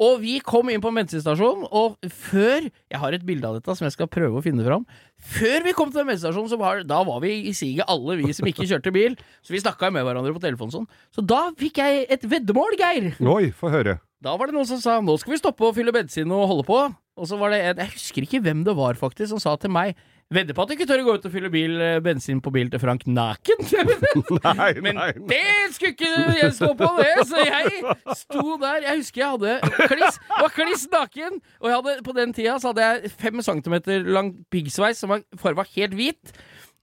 [0.02, 3.76] Og vi kom inn på en bensinstasjon, og før Jeg har et bilde av dette
[3.78, 4.84] som jeg skal prøve å finne fram.
[5.16, 8.48] Før vi kom til den bensinstasjonen, var, da var vi i siget alle vi som
[8.48, 9.16] ikke kjørte bil.
[9.40, 10.90] Så vi snakka med hverandre på telefonen sånn.
[11.16, 13.08] Så da fikk jeg et veddemål, Geir.
[13.24, 13.98] Oi, få høre.
[14.24, 16.66] Da var det noen som sa nå skal vi stoppe og fylle bensin og holde
[16.68, 16.80] på.
[17.16, 19.72] Og så var det en, jeg husker ikke hvem det var faktisk, som sa til
[19.72, 19.96] meg
[20.34, 22.50] Vedder på at du ikke tør å gå ut og fylle bil, eh, bensin på
[22.50, 23.60] bil til Frank naken.
[24.46, 25.28] Nei, Men nei, nei.
[25.30, 25.42] det
[25.76, 26.10] skulle ikke
[26.40, 27.12] jeg stå på, det!
[27.30, 28.80] Så jeg sto der.
[28.88, 31.38] Jeg husker jeg hadde kliss, var kliss naken.
[31.62, 35.22] Og jeg hadde, på den tida så hadde jeg fem centimeter lang piggsveis som var
[35.38, 36.34] farga helt hvit.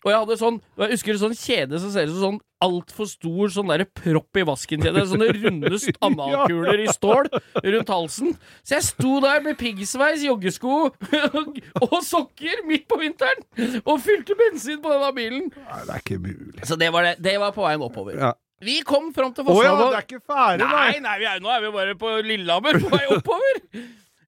[0.04, 3.52] Og jeg hadde sånn Jeg husker sånn kjede som ser ut som sånn altfor stor
[3.52, 5.02] sånn derre propp i vasken-kjede.
[5.10, 5.72] Sånne runde
[6.08, 7.28] analkuler i stål
[7.60, 8.38] rundt halsen.
[8.64, 10.78] Så jeg sto der med piggsveis, joggesko
[11.90, 13.44] og sokker midt på vinteren
[13.84, 15.52] og fylte bensin på denne bilen.
[15.58, 16.64] Nei, det er ikke mulig.
[16.70, 17.18] Så det var, det.
[17.24, 18.16] Det var på veien oppover.
[18.16, 18.32] Ja.
[18.64, 21.00] Vi kom fram til Å ja, det er ikke ferdig, Nei, nei!
[21.04, 23.60] nei, vi er, nå er vi bare på Lillehammer, på vei oppover.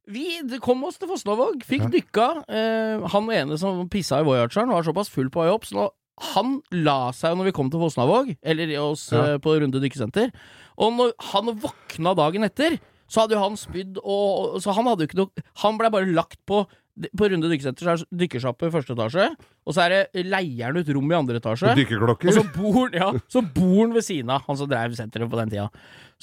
[0.08, 2.26] Vi kom oss til Fosnavåg, fikk dykka.
[2.48, 5.90] Eh, han ene som pissa i Voyageren, var såpass full på vei opp, så
[6.34, 9.34] han la seg jo når vi kom til Fosnavåg, eller oss Ja.
[9.34, 10.32] eh, på Runde dykkesenter.
[10.78, 15.06] Og når han våkna dagen etter, så hadde jo han spydd og Så han hadde
[15.06, 16.64] jo ikke noe Han blei bare lagt på
[16.96, 19.28] på Runde dykkesenter så er dykkersjappe i første etasje,
[19.68, 21.74] og så er det leieren ut rom i andre etasje.
[21.74, 22.32] Og Dykkerklokker.
[22.38, 25.52] så bor, ja, så bor han ved siden av, han som drev senteret på den
[25.52, 25.68] tida.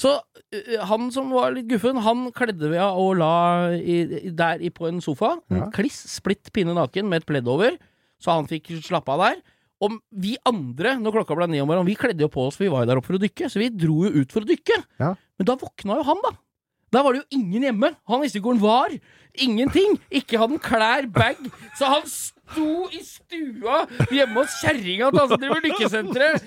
[0.00, 3.32] Så øh, han som var litt guffen, han kledde vi av og la
[3.76, 5.34] i, der i, på en sofa.
[5.52, 5.68] Ja.
[5.76, 7.76] kliss splitt pinne naken med et pledd over,
[8.22, 9.42] så han fikk slappe av der.
[9.82, 12.64] Og vi andre, når klokka ble ni om morgenen, vi kledde jo på oss, for
[12.64, 14.48] vi var jo der oppe for å dykke, så vi dro jo ut for å
[14.48, 14.78] dykke.
[15.02, 15.12] Ja.
[15.36, 16.32] Men da våkna jo han, da.
[16.92, 17.92] Da var det jo ingen hjemme.
[18.08, 18.96] Han visste ikke hvor han var.
[19.34, 19.96] Ingenting.
[20.12, 21.38] Ikke hadde han klær, bag.
[21.78, 22.04] Så han
[22.50, 23.76] sto i stua
[24.12, 26.42] hjemme hos kjerringa til han som driver dykkesenteret,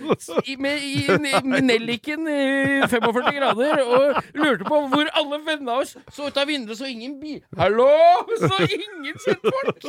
[0.52, 1.08] i- med, i,
[1.48, 2.42] med nelliken i
[2.92, 6.86] 45 grader, og lurte på hvor alle vennene av oss så ut av vinduet, så
[6.92, 7.88] ingen bil Hallo!
[8.38, 9.82] Så ingen kjentfolk!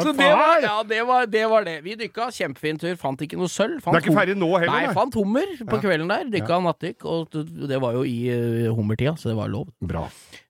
[0.00, 1.76] Så det var, ja, det var, det var det.
[1.84, 2.30] Vi dykka.
[2.34, 2.94] Kjempefin tur.
[3.00, 3.80] Fant ikke noe sølv.
[3.84, 6.26] Fant Det er ikke ferdig nå heller, Nei, fant hummer på kvelden der.
[6.32, 7.38] Dykka nattdykk, og
[7.70, 9.68] det var jo i uh, hummertida, så det var lov.
[9.82, 10.06] Bra.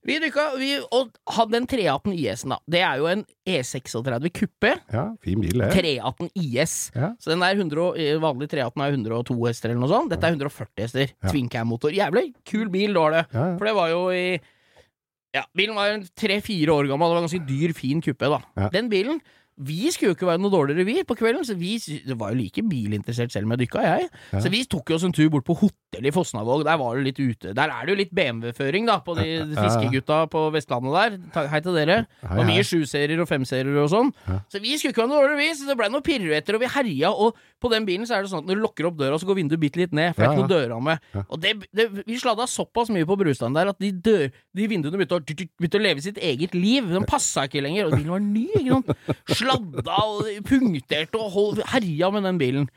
[0.09, 2.57] Vi dykka, vi, og hadde den 318 IS-en, da.
[2.73, 4.71] Det er jo en E36 kuppe.
[4.95, 5.69] Ja, fin bil, det.
[5.75, 6.77] 318 IS.
[6.95, 7.11] Ja.
[7.21, 10.09] Så den der 100, eh, vanlig 318 er 102 hester eller noe sånt.
[10.15, 11.13] Dette er 140 hester.
[11.13, 11.29] Ja.
[11.29, 11.93] Twincam-motor.
[11.93, 13.27] Jævlig kul bil, da var det.
[13.35, 13.59] Ja, ja.
[13.61, 14.25] For det var jo i
[15.37, 17.07] Ja, bilen var tre-fire år gammel.
[17.07, 18.71] Det var en ganske dyr, fin kuppe, da.
[18.73, 19.21] Den bilen
[19.61, 21.45] Vi skulle jo ikke være noe dårligere, vi, på kvelden.
[21.45, 24.09] Så vi det var jo like bilinteressert selv om jeg dykka, jeg.
[24.41, 26.65] Så vi tok jo oss en tur bort på hotell i Fosnavåg.
[26.65, 27.53] Der var det litt ute.
[27.57, 29.27] Der er det jo litt BMW-føring, da, på de
[29.59, 31.47] fiskegutta på Vestlandet der.
[31.53, 31.99] Hei til dere.
[32.25, 32.47] Og Hei, hei.
[32.55, 34.13] mye sjuserier og femserier og sånn.
[34.49, 35.51] Så vi skulle ikke være noe dårligere, vi.
[35.61, 37.13] Så det ble noen piruetter, og vi herja.
[37.13, 39.29] Og på den bilen så er det sånn at når du lukker opp døra, så
[39.29, 40.15] går vinduet bitte litt ned.
[40.17, 40.97] For det er Ja, ikke noe dørramme.
[41.29, 44.97] Og det, det, vi sladda såpass mye på brustaden der at de, dør, de vinduene
[45.03, 45.25] begynte å,
[45.61, 46.89] begynte å leve sitt eget liv.
[46.89, 47.91] De passa ikke lenger.
[47.91, 49.47] Og bilen var ny, ikke sant.
[49.51, 52.71] Sladda og punkterte og hold, herja med den bilen.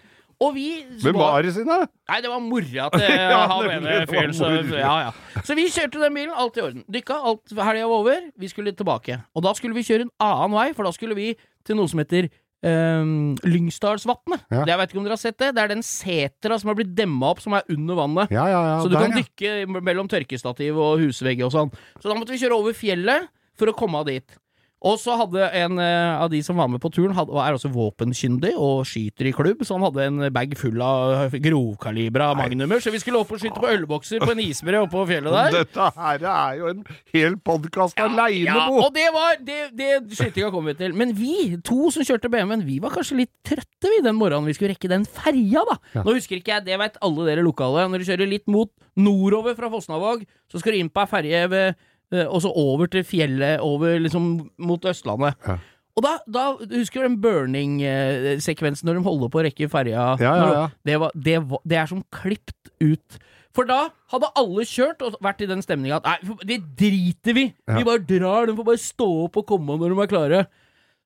[0.43, 0.67] Og vi
[1.03, 1.85] Hvem var det sin, da?
[2.09, 4.33] Nei, det var mora til Ja, han ene fyren.
[4.35, 5.41] Så, ja, ja.
[5.45, 6.85] så vi kjørte den bilen, alt i orden.
[6.91, 8.29] Dykka, alt helga var over.
[8.39, 9.21] Vi skulle tilbake.
[9.35, 11.33] Og da skulle vi kjøre en annen vei, for da skulle vi
[11.63, 12.27] til noe som heter
[12.65, 14.43] um, Lyngsdalsvatnet.
[14.51, 14.65] Ja.
[14.73, 15.53] Jeg vet ikke om dere har sett det?
[15.55, 18.35] Det er den setra som har blitt demma opp, som er under vannet.
[18.35, 18.77] Ja, ja, ja.
[18.83, 21.73] så du der, kan dykke mellom tørkestativ og husvegg og sånn.
[21.99, 24.39] Så da måtte vi kjøre over fjellet for å komme dit.
[24.83, 27.69] Og så hadde en eh, av de som var med på turen, hadde, er også
[27.71, 32.91] våpenkyndig og skyter i klubb, så han hadde en bag full av grovkalibra magnumer, så
[32.91, 35.55] vi skulle opp og skyte på ølbokser på en isbre oppe på fjellet der.
[35.61, 36.81] Dette her er jo en
[37.15, 38.81] hel podkast aleine, Ja, Bo!
[38.83, 40.93] og det var Det, det skytinga kom vi til.
[40.99, 44.57] Men vi, to som kjørte BMW-en, vi var kanskje litt trøtte vi den morgenen vi
[44.57, 45.79] skulle rekke den ferja, da.
[46.03, 47.87] Nå husker ikke jeg, det vet alle dere lokale.
[47.87, 51.47] Når du kjører litt mot nordover fra Fosnavåg, så skal du inn på ei ferje
[51.55, 51.79] ved
[52.27, 55.37] og så over til fjellet, over liksom mot Østlandet.
[55.47, 55.59] Ja.
[55.93, 60.07] Og da, da husker du den burning-sekvensen når de holder på å rekke ferja?
[60.21, 60.63] Ja, ja, ja.
[60.85, 63.19] Det, var, det, var, det er som klipt ut.
[63.53, 67.45] For da hadde alle kjørt og vært i den stemninga at nei, det driter vi!
[67.53, 70.41] Vi bare drar, de får bare stå opp og komme når de er klare.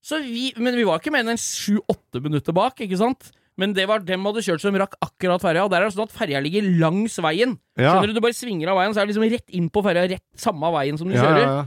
[0.07, 3.33] Så vi, men vi var ikke mer enn sju-åtte minutter bak, ikke sant?
[3.57, 6.05] Men det var dem hadde kjørt som rakk akkurat ferja, og der er det sånn
[6.05, 7.55] at ferja ligger langs veien.
[7.77, 7.95] Ja.
[7.95, 8.19] Skjønner du?
[8.19, 10.69] Du bare svinger av veien, så er det liksom rett inn på ferja, rett samme
[10.77, 11.41] veien som du kjører.
[11.41, 11.65] ja, ja.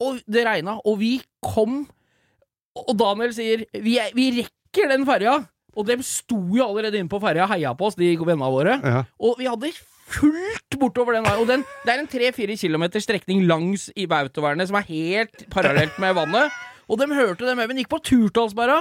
[0.00, 1.82] Og det regna, og vi kom
[2.72, 5.34] Og Daniel sier vi, er, vi rekker den ferja!
[5.76, 8.78] Og dem sto jo allerede inne på ferja og heia på oss, de vennene våre.
[9.20, 9.70] Og vi hadde
[10.10, 11.42] fullt bortover den veien.
[11.42, 15.98] Og den, det er en tre-fire kilometer strekning langs i Bautovernet som er helt parallelt
[16.02, 16.56] med vannet.
[16.90, 17.70] Og dem hørte det med.
[17.70, 18.80] Vi gikk på Turtalsberga.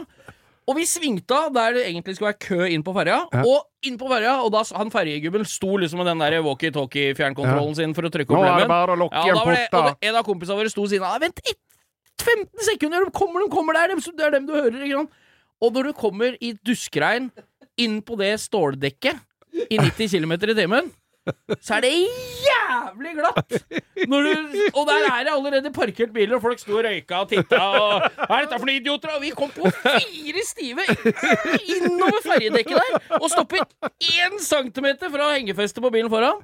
[0.70, 3.16] Og vi svingte av der det egentlig skulle være kø inn på ferja.
[3.34, 3.42] Ja.
[3.42, 7.96] Og inn på ferja, og da han ferjegubben sto liksom med den der walkietalkie-fjernkontrollen sin
[7.98, 9.82] for å trykke opp Nå er det bare å lukke Ja, igjen porta.
[9.82, 11.58] og en av kompisene våre sto og sa Vent ett,
[12.20, 14.82] 15 sekunder, de kommer, de kommer, er dem, det er dem du hører.
[14.84, 15.14] Ikke sant?
[15.64, 17.30] Og når du kommer i duskregn
[17.80, 19.16] inn på det ståldekket
[19.72, 20.92] i 90 km i timen,
[21.62, 21.92] så er det
[22.46, 23.56] jævlig glatt!
[24.10, 24.16] Du,
[24.74, 27.60] og der er det allerede parkert biler, og folk sto og røyka og titta.
[27.60, 29.14] Og, Hva er dette for noen idioter?
[29.18, 30.86] Og vi kom på fire stive
[31.76, 33.66] innover ferjedekket der, og stopper
[34.10, 36.42] én centimeter fra hengefestet på bilen foran.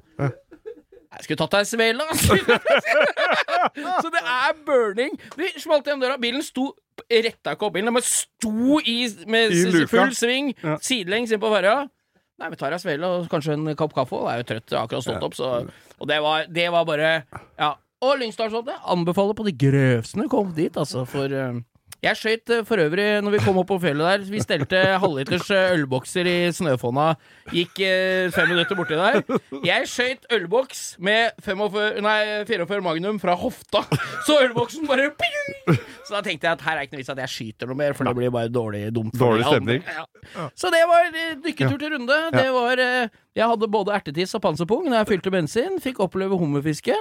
[1.16, 2.36] Jeg skulle tatt deg en svele, altså.
[4.04, 5.14] Så det er burning.
[5.40, 6.18] Vi smalt igjen døra.
[6.20, 6.74] Bilen sto
[7.08, 8.98] retta ikke opp bilen, den bare sto i
[9.30, 10.76] med I full sving Ja.
[10.84, 11.86] sidelengs inn på ferja.
[12.36, 14.18] Nei, vi tar ei svele og kanskje en kopp kaffe.
[14.18, 15.52] og Jeg er jo trøtt, jeg har akkurat stått opp, så
[15.96, 17.12] Og det var, det var bare
[17.58, 17.74] Ja.
[18.04, 21.62] Og Lyngdalsoddet anbefaler på det grøvste kom dit, altså, for eh,
[22.06, 24.24] jeg skøyt eh, for øvrig når vi kom opp på fjellet der.
[24.30, 27.08] Vi stelte halvliters eh, ølbokser i snøfonna.
[27.54, 29.22] Gikk eh, fem minutter borti der.
[29.66, 33.82] Jeg skøyt ølboks med 45, nei, 44 Magnum fra hofta.
[34.26, 35.78] Så ølboksen bare ping!
[36.06, 37.96] Så da tenkte jeg at her er ikke noe vits at jeg skyter noe mer,
[37.98, 39.16] for det blir bare dårlig dumt.
[39.18, 39.82] Dårlig stemning.
[39.86, 40.06] Ja.
[40.58, 41.10] Så det var
[41.42, 42.20] dykketur til Runde.
[42.34, 45.80] Det var Jeg hadde både ertetiss og panserpung når jeg fylte bensin.
[45.82, 46.94] Fikk oppleve hummerfiske.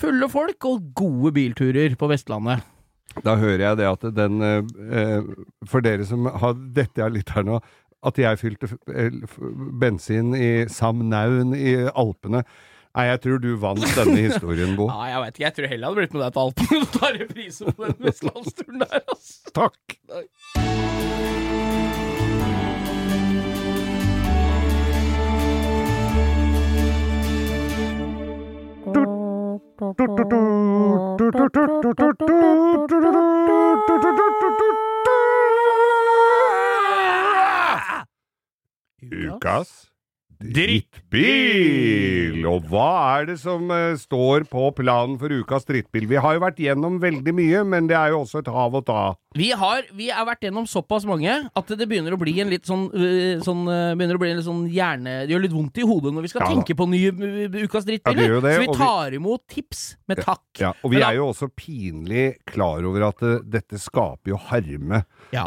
[0.00, 2.75] Fulle folk og gode bilturer på Vestlandet.
[3.24, 5.26] Da hører jeg det at den eh,
[5.70, 7.60] For dere som har dette jeg litt her nå,
[8.06, 9.20] at jeg fylte eh,
[9.80, 12.44] bensin i Samnaun i Alpene
[12.96, 14.86] Nei, jeg tror du vant denne historien, Bo.
[14.94, 15.44] Ja, jeg vet ikke.
[15.44, 17.98] Jeg tror heller jeg hadde blitt med deg til Alpen Du tar reprise på den
[18.06, 19.52] vestlandsturen der, altså.
[19.58, 19.95] Takk!
[39.06, 39.68] Ukas
[40.42, 42.44] drittbil!
[42.44, 46.08] Og hva er det som uh, står på planen for ukas drittbil?
[46.10, 48.84] Vi har jo vært gjennom veldig mye, men det er jo også et hav å
[48.84, 49.02] ta.
[49.36, 52.66] Vi har, vi har vært gjennom såpass mange at det begynner å bli en litt
[52.68, 55.14] sånn, øh, sånn øh, Begynner å bli en litt sånn hjerne...
[55.26, 57.86] Det gjør litt vondt i hodet når vi skal Ja tenke på nye øh, ukas
[57.88, 58.36] drittbiler.
[58.36, 60.44] Ja, så vi tar vi- imot tips med takk.
[60.60, 64.40] Ja, og vi da- er jo også pinlig klar over at eh, dette skaper jo
[64.48, 65.04] harme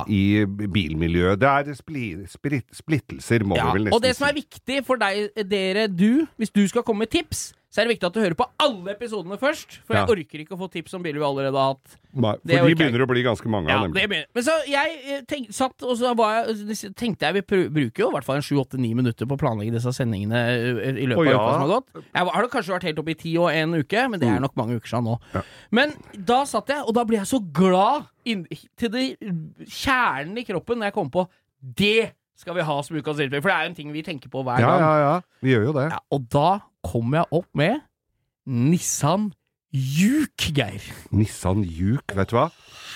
[0.08, 1.40] i bilmiljøet.
[1.42, 3.96] Det er spli, sprit, splittelser, må vi vel nesten si.
[3.98, 7.50] og det som er viktig for deg, dere, du, hvis du skal komme med tips,
[7.70, 9.76] så er det viktig at du hører på alle episodene først.
[9.86, 11.98] For jeg orker ikke å få tips om biler vi allerede har hatt.
[12.10, 14.22] Nei, For de jeg begynner å bli ganske mange Ja, av, det nemlig.
[14.34, 18.02] Men så jeg eh, tenk, satt og så var jeg, tenkte jeg vi pr- bruker
[18.02, 21.30] jo i hvert fall en sju-åtte-ni minutter på å planlegge disse sendingene eh, i løpet
[21.30, 22.04] Å, av uka som har gått.
[22.10, 24.42] Jeg har det kanskje vært helt oppe i ti og en uke, men det er
[24.42, 25.20] nok mange uker siden nå.
[25.38, 25.46] Ja.
[25.78, 28.48] Men da satt jeg, og da ble jeg så glad inn,
[28.82, 29.06] til det
[29.70, 31.30] kjernen i kroppen når jeg kom på
[31.78, 34.42] det skal vi ha som ukas for det er jo en ting vi tenker på
[34.48, 35.16] hver Ja, ja, ja.
[35.44, 35.90] Vi gjør jo det.
[35.92, 36.50] Ja, og da
[36.84, 37.80] kom jeg opp med
[38.50, 39.30] Nissan
[39.72, 40.82] Juke, Geir.
[41.14, 42.48] Nissan Juke, vet du hva?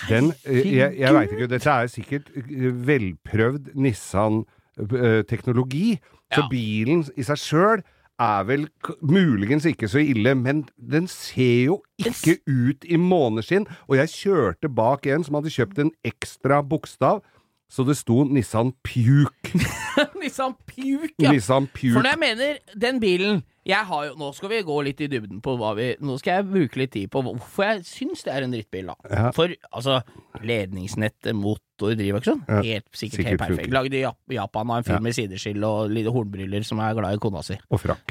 [0.08, 6.00] Den, eh, jeg, jeg veit ikke, dette er sikkert eh, velprøvd Nissan-teknologi,
[6.34, 6.48] så Ja.
[6.50, 7.82] bilen i seg sjøl
[8.18, 8.68] er vel
[9.02, 13.66] muligens ikke så ille, men den ser jo ikke ut i måneskinn.
[13.88, 17.22] Og jeg kjørte bak en som hadde kjøpt en ekstra bokstav,
[17.70, 19.58] så det sto Nissan Puke.
[20.22, 21.32] Nissan Puke, ja.
[21.32, 24.98] Nissan For når jeg mener den bilen jeg har jo, Nå skal vi gå litt
[25.00, 28.24] i dybden på hva vi Nå skal jeg bruke litt tid på hvorfor jeg syns
[28.26, 28.96] det er en drittbil, da.
[29.08, 29.30] Ja.
[29.32, 30.02] For altså,
[30.44, 33.72] ledningsnettet, motor, drivaksjon, Ja, helt sikkert, sikkert helt perfekt.
[33.74, 34.04] Lagd i
[34.36, 35.00] Japan av en fyr Ja.
[35.00, 37.56] med sideskill og lite hornbriller som er glad i kona si.
[37.70, 38.04] Og frakk.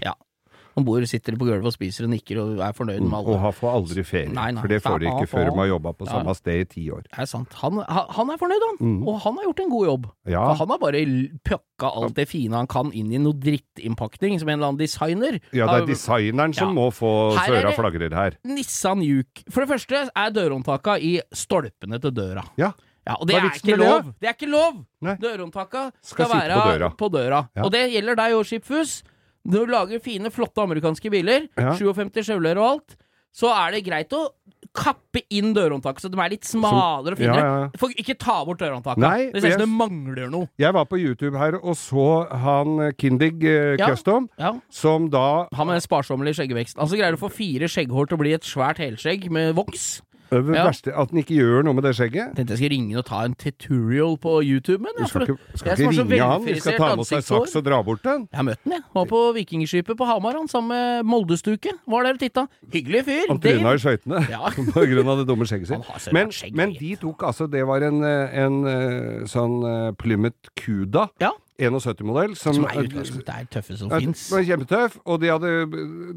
[0.75, 3.41] Han bor, sitter på gulvet og spiser og nikker og er fornøyd med Og han
[3.43, 4.61] har får aldri ferie, Nei, nei.
[4.63, 7.03] for det får de ikke før de har jobba på samme sted i ti år.
[7.09, 7.53] Det er sant.
[7.61, 8.79] Han, han er fornøyd, han.
[8.81, 9.07] Mm.
[9.07, 10.07] Og han har gjort en god jobb.
[10.33, 11.03] Ja, For han har bare
[11.45, 15.39] pøkka alt det fine han kan inn i noe drittinnpakning, som en eller annen designer.
[15.53, 16.73] ja det er designeren som Ja.
[16.73, 18.37] må få føra flagrer her.
[18.43, 19.43] Nissan Juke.
[19.51, 22.43] For det første er dørhåndtaka i stolpene til døra.
[22.57, 22.71] Ja.
[23.05, 24.13] Ja, og det er ikke lov!
[24.21, 24.85] Det er ikke lov!
[25.19, 26.89] Dørhåndtaka skal, Skal være på døra.
[26.97, 27.41] på døra.
[27.55, 27.63] Ja.
[27.65, 29.03] Og det gjelder deg og Skipfus.
[29.43, 31.73] Når du lager fine, flotte amerikanske biler, Ja.
[31.75, 32.95] 57 Chevrolet og alt,
[33.33, 34.27] så er det greit å
[34.73, 37.41] kappe inn dørhåndtaket så de er litt smalere og finere.
[37.41, 37.69] Ja, ja.
[37.81, 39.01] For ikke ta bort dørhåndtaket.
[39.03, 40.49] Nei, det ser ut som det mangler noe.
[40.61, 42.07] Jeg var på YouTube her og så
[42.45, 43.91] han eh, Kindig eh, Ja.
[43.91, 44.29] Custom,
[44.73, 46.81] som da Han med sparsommelige skjeggveksten.
[46.81, 50.01] Altså greier å få fire skjegghår til å bli et svært helskjegg med voks.
[50.33, 50.63] Det Ja.
[50.67, 52.33] verste At den ikke gjør noe med det skjegget.
[52.35, 55.37] Tenkte jeg skulle ringe og ta en tutorial på YouTube, men ja, Du skal ikke,
[55.55, 58.27] skal ikke ringe han, vi skal ta med ei saks og dra bort den.
[58.31, 58.81] Jeg har møtt den, jeg.
[58.93, 61.75] Var på Vikingskipet på Hamar, han sammen med Moldestuke.
[61.87, 62.47] Var der og titta.
[62.73, 63.27] Hyggelig fyr.
[63.29, 64.49] Han tryna i skøytene Ja.
[64.75, 66.13] på grunn av det dumme skjegget sitt.
[66.13, 66.55] Men, skjegget.
[66.55, 71.31] men de tok altså Det var en, eh, en eh, sånn eh, Plymouth Cuda, Ja.
[71.61, 74.23] 71-modell, som, Som er utgangspunktet er tøffe som fins.
[74.33, 75.51] Kjempetøff, og de hadde,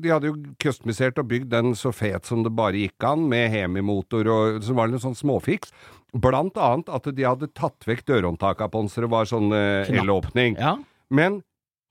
[0.00, 3.50] de hadde jo customisert og bygd den så fet som det bare gikk an, med
[3.52, 5.74] hemimotor og så var det en sånn småfiks.
[6.16, 10.56] Blant annet at de hadde tatt vekk dørhåndtaka på den, så det var sånn elåpning.
[10.56, 10.76] Ja.
[11.12, 11.42] Men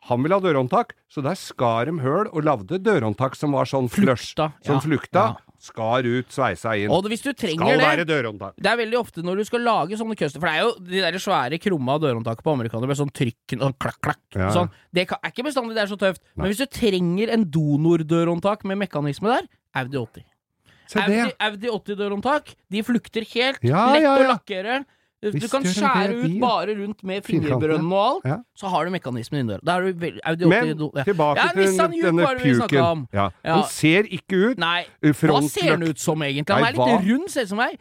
[0.09, 3.87] han ville ha dørhåndtak, så der skar de høl og lagde dørhåndtak som var sånn
[3.89, 4.33] flush.
[4.35, 5.23] Flukta, Som ja, flukta.
[5.33, 5.54] ja.
[5.61, 6.91] Skar ut, sveisa inn.
[6.93, 8.55] Og hvis du trenger Skal det være dørhåndtak.
[8.59, 11.03] Det er veldig ofte når du skal lage sånne custom For det er jo de
[11.05, 14.23] der svære krumma dørhåndtakene på amerikanere med sånn trykk sånn klakk, klakk.
[14.35, 14.51] Ja.
[14.55, 14.71] Sånn.
[14.93, 16.23] Det er ikke bestandig det er så tøft.
[16.33, 16.43] Nei.
[16.43, 20.27] Men hvis du trenger en donordørhåndtak med mekanisme der, Audi 80.
[20.93, 21.21] Audi.
[21.47, 23.63] Audi 80-dørhåndtak, de flukter helt.
[23.65, 24.29] Ja, lett ja, å ja.
[24.35, 24.83] lakkere.
[25.33, 28.37] Du kan skjære ut bare rundt med fingerbrønnen og alt, Ja.
[28.55, 29.59] så har du mekanismen inni der.
[29.65, 33.07] Da er du vel- Audi 80 Men tilbake Ja, til den- denne puken.
[33.13, 33.29] Ja.
[33.45, 36.49] Den ser ikke ut Nei, hva ser den ut som egentlig?
[36.53, 37.75] Han er litt rund, ser ut som ei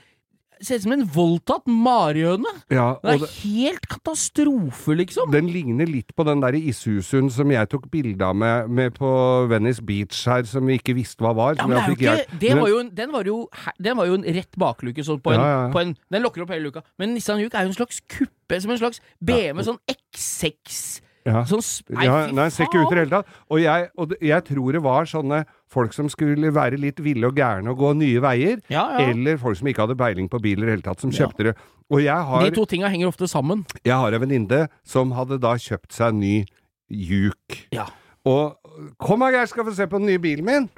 [0.62, 2.50] Ser ut som en voldtatt marihøne.
[2.70, 5.30] Ja, Det er det, helt katastrofe, liksom.
[5.32, 9.10] den ligner litt på den der Isuzuen som jeg tok bilde av med, med på
[9.50, 11.56] Venice Beach her, som vi ikke visste hva var.
[11.58, 13.38] Ja, men det er jo ikke, det var jo, en- den, var jo,
[13.82, 15.64] den var jo en rett bakluke sånn på ja, ja.
[15.74, 16.82] på en Den lokker opp hele luka.
[16.98, 21.42] Men Nissan Juke er jo en slags kuppe, som en slags BMW sånn X6 ja.
[21.48, 21.62] Sånn
[21.96, 23.28] Nei, Ja, nei, ser ikke ut i det hele tatt.
[23.48, 25.38] Og, jeg, og jeg tror det var sånne
[25.72, 29.06] folk som skulle være litt ville og gærne og gå nye veier, Ja, ja.
[29.10, 31.54] eller folk som ikke hadde peiling på biler i det hele tatt, som kjøpte det.
[31.92, 33.64] Og har, De to tinga henger ofte sammen.
[33.84, 36.44] jeg har en venninne som hadde da kjøpt seg ny
[36.90, 37.64] Juke.
[37.72, 37.86] Ja.
[38.24, 38.56] Og
[39.00, 40.68] kom her, Geir, skal få se på den nye bilen min.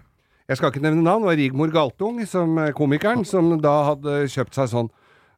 [0.49, 4.29] Jeg skal ikke nevne navn, det var Rigmor Galtung, som eh, komikeren, som da hadde
[4.31, 4.91] kjøpt seg sånn.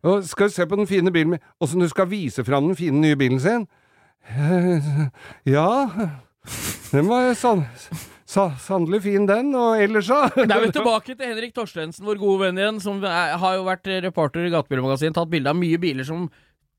[0.04, 2.76] Og skal du se på den fine bilen min, åssen du skal vise fram den
[2.78, 3.64] fine nye bilen sin?
[5.56, 5.68] Ja,
[6.92, 7.64] den var sann,
[8.28, 10.20] sa, sannelig fin den, og ellers da?
[10.48, 13.64] Da er vi tilbake til Henrik Torstensen, vår gode venn igjen, som er, har jo
[13.68, 15.16] vært reporter i Gatebilmagasinet.
[15.16, 16.28] tatt bilde av mye biler som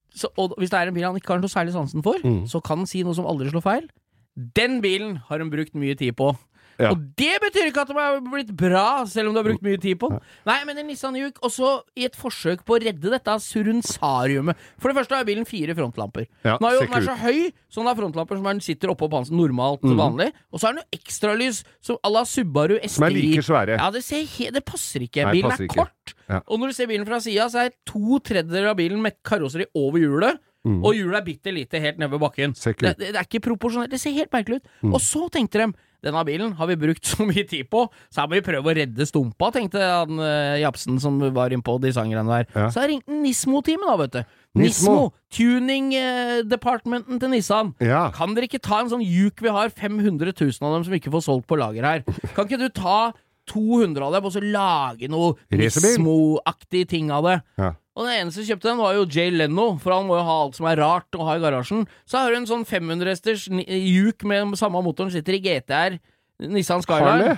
[0.09, 2.47] så, Og hvis det er en bil han ikke har noe særlig sansen for, Mm.
[2.49, 3.89] så kan han si noe som aldri slår feil.
[4.57, 6.31] Den bilen har hun brukt mye tid på.
[6.79, 6.93] Ja.
[6.93, 9.79] Og det betyr ikke at de har blitt bra, selv om du har brukt mye
[9.81, 10.21] tid på den.
[10.47, 14.59] Nei, men en Nissan Juke, også i et forsøk på å redde dette surensariumet.
[14.79, 16.29] For det første har bilen fire frontlamper.
[16.47, 19.11] Ja, den, jo, den er så høy, så den har frontlamper som den sitter oppå
[19.11, 20.31] pansen normalt vanlig.
[20.53, 22.93] Og så har den jo ekstralys som à la Subaru STI.
[22.95, 23.79] Som er like svære.
[23.79, 24.05] Ja, det,
[24.55, 25.27] det passer ikke.
[25.27, 25.83] Nei, bilen passer er ikke.
[25.83, 26.15] kort.
[26.29, 26.43] Ja.
[26.47, 29.67] Og når du ser bilen fra sida, så er to tredjedeler av bilen med karosseri
[29.75, 30.39] over hjulet.
[30.69, 32.51] Og hjulet er bitte lite helt nede ved bakken.
[32.51, 32.73] Mm.
[32.83, 33.91] Det, det, det er ikke proporsjonelt.
[33.93, 34.73] Det ser helt merkelig ut.
[34.91, 35.69] Og så tenkte de
[36.05, 38.75] denne bilen har vi brukt så mye tid på, så her må vi prøve å
[38.79, 42.51] redde stumpa, tenkte han eh, Japsen som var innpå De designgreiene der.
[42.55, 42.67] Ja.
[42.73, 44.35] Så jeg ringte Nismo-teamet, da, vet du.
[44.59, 44.65] Nismo.
[44.65, 47.73] Nismo, tuning-departementen departmenten til Nissan.
[47.83, 48.07] Ja.
[48.15, 51.13] Kan dere ikke ta en sånn juk vi har 500 000 av dem som ikke
[51.13, 52.05] får solgt på lager her?
[52.35, 53.11] Kan ikke du ta
[53.49, 57.37] 200 av dem og så lage noe Nismo-aktig ting av det?
[57.61, 57.73] Ja.
[57.99, 60.37] Og den eneste som kjøpte den, var jo Jay Leno, for han må jo ha
[60.45, 61.83] alt som er rart å ha i garasjen.
[62.07, 65.99] Så har du en sånn 500 hesters Juke med samme motoren, sitter i GTR
[66.47, 67.35] Nissan Skyline.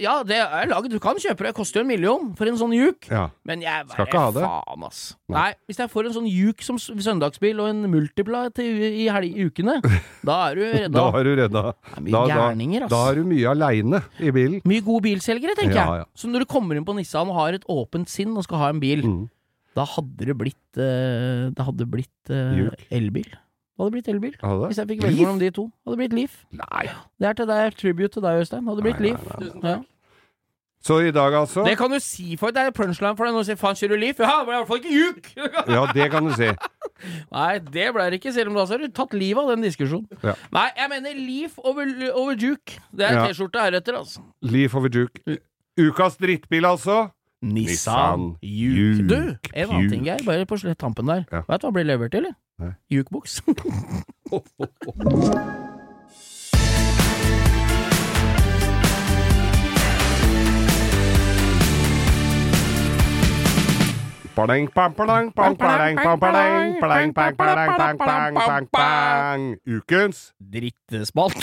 [0.00, 0.88] Ja, det er laget.
[0.94, 1.50] Du kan kjøpe det.
[1.50, 3.10] Det koster jo en million for en sånn Juke.
[3.12, 3.26] Ja.
[3.46, 4.44] Men jeg bare Skal ikke ha det.
[4.46, 5.00] faen, ass.
[5.28, 5.50] Nei.
[5.68, 9.76] hvis jeg får en sånn Juke som søndagsbil og en multipla til, i helg, ukene,
[10.24, 10.96] da er du redda.
[10.96, 12.94] Da er du redda Det er mye da, gærninger, ass.
[12.96, 14.62] da er du mye aleine i bilen.
[14.64, 16.00] Mye gode bilselgere, tenker Ja, ja.
[16.00, 16.08] jeg.
[16.24, 18.72] Så når du kommer inn på Nissan og har et åpent sinn og skal ha
[18.72, 19.24] en bil, Mm.
[19.76, 23.26] Da hadde det blitt uh, Det hadde blitt uh, elbil.
[23.28, 24.36] Det hadde blitt elbil.
[24.40, 24.70] Hadde?
[24.70, 25.66] Hvis jeg fikk velge mellom de to.
[25.84, 26.38] Hadde blitt Leaf.
[26.56, 26.86] Nei.
[27.20, 28.64] Det er til deg, tribute til deg, Øystein.
[28.70, 29.28] Hadde blitt Nei, Leaf.
[29.60, 29.76] nei, Ja.
[30.86, 33.40] Så i dag, altså Det kan du si for Det er punchline for deg Nå
[33.42, 34.20] sier 'faen, kjører du Leaf'?
[34.22, 35.30] Ja, det ble i hvert fall ikke juk!
[35.74, 36.50] Ja, det kan du si.
[37.36, 40.06] Nei, det ble det ikke, selv om du har tatt livet av den diskusjonen.
[40.22, 40.36] Ja.
[40.54, 42.78] Nei, jeg mener Leaf over, over Juke.
[42.94, 43.26] Det er Ja.
[43.26, 44.22] T-skjorta heretter, altså.
[44.46, 45.38] Leaf over Juke.
[45.76, 47.10] Ukas drittbil, altså.
[47.42, 49.08] Nissan Juke.
[49.08, 51.24] Du, en annen ting, Geir, bare på tampen der.
[51.30, 51.44] Ja.
[51.48, 52.74] Vet du hva blir levert til, eller?
[52.90, 53.42] Jukeboks.
[69.66, 71.38] Ukens Drittespalt.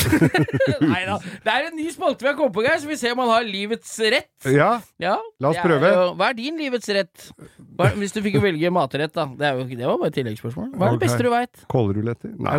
[0.84, 1.18] Nei da.
[1.44, 3.32] Det er en ny spalte vi har kommet på, Geir, så vi ser om han
[3.34, 4.30] har livets rett.
[4.54, 4.70] Ja,
[5.02, 5.92] Ja, La oss er prøve.
[5.96, 7.28] jo- hva er din livets rett?
[7.76, 9.26] Hva, hvis du fikk velge matrett, da.
[9.26, 10.72] Det, er jo, det var bare et tilleggsspørsmål.
[10.78, 11.66] Hva er det beste du veit?
[11.74, 12.34] kålruletter.
[12.40, 12.58] Nei,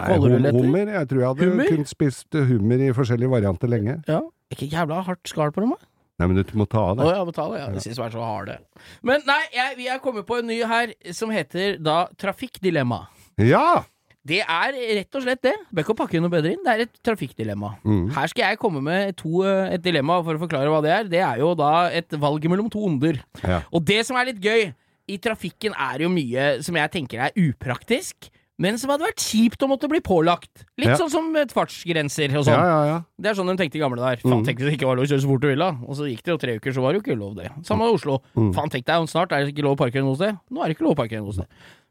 [0.50, 0.92] hummer.
[0.98, 4.00] Jeg tror jeg hadde kunnet spist hummer i forskjellige varianter lenge.
[4.10, 4.20] Ja.
[4.52, 5.90] Ikke jævla hardt skall på dem, da?
[6.20, 7.14] Nei, men du må ta av Å det.
[7.16, 7.70] ja, det, ja.
[7.74, 8.58] Jeg synes de er så harde.
[9.02, 13.00] Men nei, jeg, vi er kommet på en ny her som heter da Trafikkdilemma.
[13.42, 13.82] Ja!
[14.24, 15.52] Det er rett og slett det.
[15.74, 16.62] Bør ikke pakke noe bedre inn.
[16.64, 17.74] Det er et trafikkdilemma.
[17.84, 18.06] Mm.
[18.14, 21.10] Her skal jeg komme med to, eh, et dilemma for å forklare hva det er.
[21.12, 23.18] Det er jo da et valg mellom to onder.
[23.42, 23.60] Ja.
[23.68, 24.70] Og det som er litt gøy,
[25.12, 29.62] i trafikken er jo mye som jeg tenker er upraktisk, men som hadde vært kjipt
[29.64, 30.64] å måtte bli pålagt.
[30.78, 30.96] Litt Ja.
[30.96, 32.54] sånn som fartsgrenser og sånn.
[32.54, 32.98] ja, ja.
[33.20, 34.22] Det er sånn de tenkte i gamle dager.
[34.22, 35.70] Faen, tenkte tenk hvis det ikke var lov å kjøre så fort du ville.
[35.88, 37.50] Og så gikk det jo tre uker, så var det jo ikke lov det.
[37.66, 38.20] Samme med Oslo.
[38.36, 38.52] Mm.
[38.54, 40.38] Faen, tenk deg, snart er det ikke lov å parkere noe sted.
[40.50, 41.46] Nå er det ikke lov å parkere noe sted.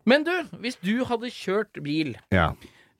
[0.06, 0.32] Men du,
[0.64, 2.16] hvis du hadde kjørt bil,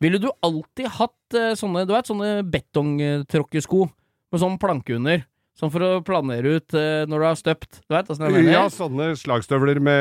[0.02, 3.86] ville du alltid hatt eh, sånne, du vet, sånne betongtråkkesko
[4.34, 5.24] med sånn planke under?
[5.54, 7.82] Sånn for å planere ut uh, når du har støpt.
[7.86, 8.56] Du vet åssen jeg mener?
[8.56, 10.00] Ja, sånne slagstøvler med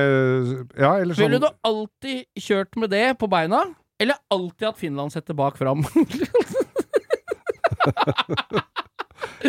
[0.81, 3.67] Ja, eller sånn Ville du alltid kjørt med det på beina,
[4.01, 5.85] eller alltid hatt finlandshette bak fram?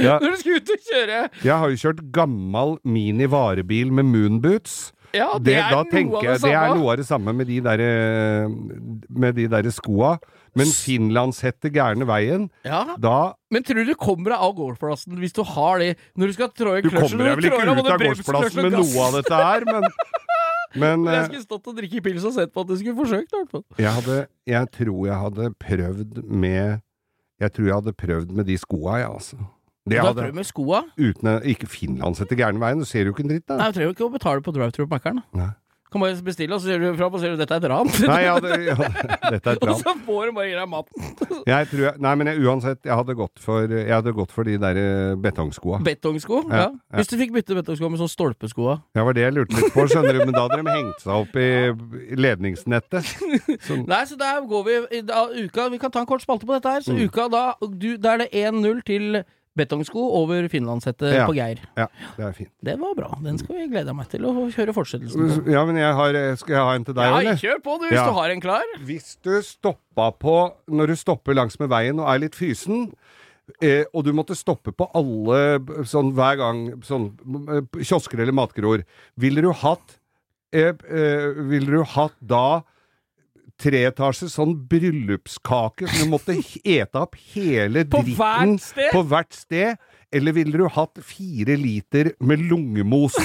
[0.04, 1.22] ja, Når du skal ut og kjøre!
[1.46, 4.92] Jeg har jo kjørt gammel mini-varebil med moonboots.
[5.14, 8.48] Ja, det, Det, er tenker det er noe av det samme med de der, eh,
[9.10, 10.18] med de der skoa.
[10.58, 15.34] Men finlandshette gærne veien, Ja, da Men tror du du kommer deg av gårdsplassen hvis
[15.34, 18.04] du har det Når du skal trå i Du kommer deg vel ikke ut av
[18.04, 19.88] gårdsplassen med noe av dette her, men
[20.78, 23.34] Men Jeg eh, skulle stått og drikke pils og sett på at du skulle forsøkt.
[23.34, 23.66] i hvert fall.
[23.82, 26.82] jeg hadde Jeg tror jeg hadde prøvd med
[27.42, 29.42] Jeg tror jeg hadde prøvd med de skoa, jeg, altså.
[29.90, 30.84] Det har hadde, med skoa?
[30.98, 33.58] uten Ikke finlandshette gærne veien, du ser jo ikke en dritt, da.
[33.60, 35.20] Nei, du trenger jo ikke å betale på drive-thru på Mækkern.
[35.94, 37.86] Kan bare bestille, og så ser du fram og ser du dette er et ran.
[38.10, 38.74] Nei, ja, det, ja,
[39.30, 41.12] dette er et og så får du bare gi deg maten.
[41.54, 44.48] Jeg tror jeg, nei, men jeg, uansett, jeg hadde gått for, jeg hadde gått for
[44.48, 45.82] de der eh, betongskoa.
[45.86, 46.40] Betongsko.
[46.48, 46.98] Ja, Ja, ja.
[46.98, 49.86] Hvis du fikk bytte betongsko med sånn stolpesko Det var det jeg lurte litt på,
[49.92, 51.50] skjønner du, men da hadde de hengt seg opp i
[52.24, 53.14] ledningsnettet.
[53.68, 56.48] Sånn, Nei, så der går vi i da, uka Vi kan ta en kort spalte
[56.50, 56.82] på dette her.
[56.86, 57.06] Så Mm.
[57.10, 59.24] uka da du, Da er det 1-0 til
[59.56, 61.26] betongsko over finlandshette Ja.
[61.28, 61.60] på Geir.
[61.78, 61.88] ja,
[62.18, 62.50] det er fint.
[62.64, 63.10] Det var bra.
[63.22, 65.52] Den skal vi glede meg til å kjøre fortsettelsen på.
[65.54, 67.36] Ja, men jeg har, skal jeg ha en til deg, Ja, eller?
[67.38, 68.06] kjør på du, hvis Ja.
[68.08, 68.64] du har en klar.
[68.82, 72.94] Hvis du stoppa på Når du stopper langs med veien og er litt fysen,
[73.62, 77.12] eh, og du måtte stoppe på alle sånn hver gang sånn
[77.50, 78.86] eh, kiosker eller matgroer,
[79.18, 80.00] ville du hatt
[80.52, 82.64] eh, eh, Ville du hatt da
[83.64, 89.82] treetasjes sånn bryllupskake som du måtte ete opp hele På dritten hvert på hvert sted?
[90.14, 93.16] Eller ville du hatt fire liter med lungemos?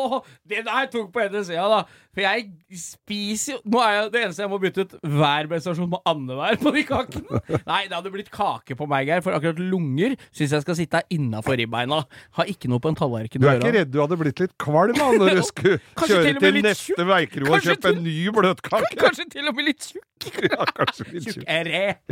[0.00, 0.16] Åh,
[0.48, 1.82] det der tok på ene sida, da.
[2.10, 5.90] For jeg spiser jo Nå er jeg det eneste jeg må bytte ut hver prestasjon
[5.92, 7.40] med andevær på de kakene.
[7.68, 11.02] Nei, det hadde blitt kake på meg, Geir, for akkurat lunger syns jeg skal sitte
[11.14, 12.00] innafor ribbeina.
[12.38, 14.96] Har ikke noe på en tallerken Du er ikke redd du hadde blitt litt kvalm
[14.98, 18.92] da, når du skulle kjøre til til neste veikro og kjøpe en ny bløtkake?
[19.04, 20.06] Kanskje til og med litt tjukk.
[20.50, 21.46] Ja, kanskje litt tjukk.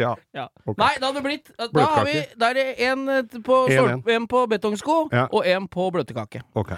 [0.01, 0.14] Ja.
[0.32, 0.47] Ja.
[0.64, 0.78] Okay.
[0.80, 4.09] Nei, det hadde blitt Da har vi Da er det en eh, på, En stolp,
[4.16, 5.26] en på betongsko Ja.
[5.28, 6.45] og en på bløtkake.
[6.57, 6.72] Ok.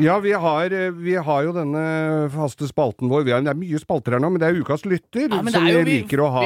[0.00, 1.82] Ja, vi har, eh, vi har jo denne
[2.32, 3.24] faste spalten vår.
[3.26, 5.66] Vi har, det er mye spalter her nå, men det er ukas lytter Ja, som
[5.66, 6.44] vi liker å, ha,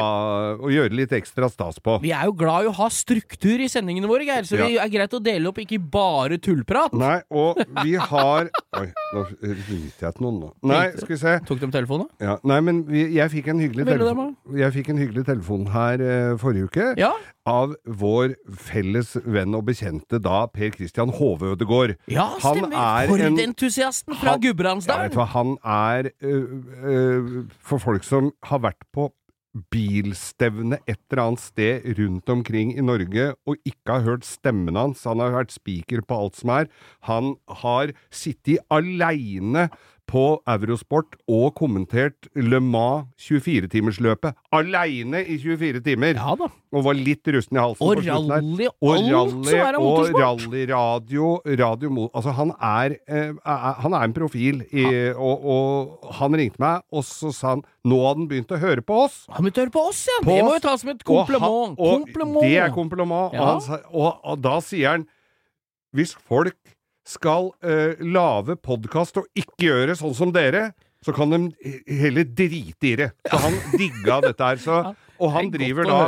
[0.58, 1.98] å gjøre litt ekstra stas på.
[2.02, 4.66] Vi er jo glad i å ha struktur i sendingene våre, Geir, så Ja.
[4.66, 6.92] vi er greit å dele opp, ikke bare tullprat.
[6.98, 8.50] Nei, og vi har
[8.80, 10.48] Oi, nå ringte jeg til noen nå.
[10.66, 11.34] Nei, skal vi se.
[11.46, 12.08] Tok de telefonen?
[12.18, 16.02] Ja, nei, men vi, jeg, fikk en hyggelig telefon, jeg fikk en hyggelig telefon her
[16.02, 16.88] uh, forrige uke.
[16.98, 17.12] Ja.
[17.46, 21.92] Av vår felles venn og bekjente da, Per Christian Hove Ødegård.
[22.08, 22.78] Ja, Han stemmer.
[22.80, 25.12] er For entusiasten fra Gudbrandsdalen!
[25.12, 29.10] Ja, han er øh, øh, For folk som har vært på
[29.70, 35.04] bilstevne et eller annet sted rundt omkring i Norge og ikke har hørt stemmen hans,
[35.06, 36.70] han har vært spiker på alt som er,
[37.06, 39.68] han har sittet aleine
[40.10, 44.34] på Eurosport og kommentert Le Mans 24-timersløpet.
[44.54, 46.18] Aleine i 24 timer!
[46.18, 46.48] Ja da.
[46.74, 51.28] Og var litt rusten i halsen Og rally, Og rally og rallyradio,
[51.60, 54.84] radio Altså, han er, eh, han er en profil, i,
[55.14, 58.82] og, og han ringte meg, og så sa han nå hadde han begynt å høre
[58.84, 59.22] på oss.
[59.30, 60.20] Han begynte å høre på oss, ja!
[60.24, 61.78] På det må jo tas som et Og han- kompliment.
[61.78, 62.44] Og kompliment.
[62.46, 63.34] Det er kompliment.
[63.36, 63.42] Ja.
[63.54, 65.06] Og, han, og, og da sier han
[65.94, 66.58] hvis folk
[67.08, 70.70] skal uh, lage podkast og ikke gjøre sånn som dere,
[71.04, 73.10] så kan de heller drite i det.
[73.28, 74.62] Så han digga dette her.
[74.62, 74.78] Så,
[75.20, 75.98] og han er driver da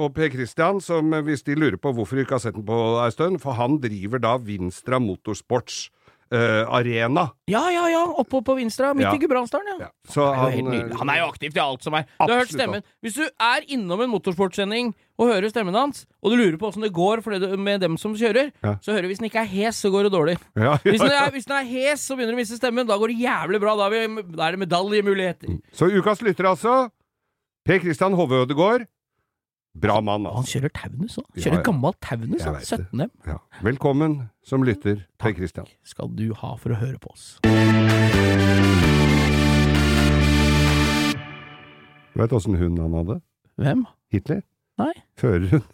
[0.00, 2.66] og Per Christian, som eh, hvis de lurer på hvorfor de ikke har sett den
[2.68, 5.90] på ei stund, for han driver da Vinstra Motorsports
[6.32, 7.26] eh, Arena.
[7.50, 8.00] Ja, ja, ja.
[8.22, 9.12] Oppå på Vinstra, midt Ja.
[9.14, 9.88] i Gudbrandsdalen, ja.
[10.16, 10.26] Ja.
[10.32, 10.90] Er han, nydelig.
[10.92, 12.06] eh, Han er jo aktiv til alt som er.
[12.18, 12.82] Du har hørt stemmen.
[13.04, 16.82] Hvis du er innom en motorsportsending og hører stemmen hans, og du lurer på åssen
[16.82, 18.76] det går det, med dem som kjører, Ja.
[18.82, 20.38] så hører du hvis den ikke er hes, så går det dårlig.
[20.56, 22.86] ja, Hvis den er, hvis den er hes, så begynner du å miste stemmen.
[22.88, 23.76] Da går det jævlig bra.
[23.76, 25.60] Da, er da er det medaljemuligheter.
[25.72, 26.90] Så ukas lytter, altså.
[27.64, 28.86] Per Christian Hove Ødegård.
[29.74, 30.32] Bra mann, altså.
[30.32, 30.52] han altså.
[30.58, 31.24] kjører Taunus òg.
[31.40, 31.92] Kjører ja.
[32.04, 32.42] Taunus.
[32.44, 32.54] Han.
[32.54, 32.78] vet det.
[32.92, 33.10] 17 M.
[33.26, 33.36] Ja.
[33.64, 35.66] Velkommen som lytter, Per Christian.
[35.82, 37.40] skal du ha for å høre på oss.
[42.12, 43.16] Du åssen hund han hadde?
[43.56, 43.86] Hvem?
[44.12, 44.42] Hitler?
[44.82, 44.92] Nei.
[45.16, 45.64] Førerhund.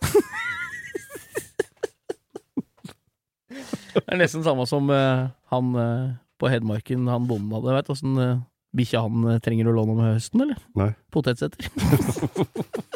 [3.99, 7.75] Det er nesten samme som uh, han uh, på Hedmarken, han bonden hadde.
[7.75, 8.39] Vet du åssen uh,
[8.79, 10.63] bikkja han trenger å låne om høsten, eller?
[10.79, 10.93] Nei.
[11.11, 11.67] Potetsetter.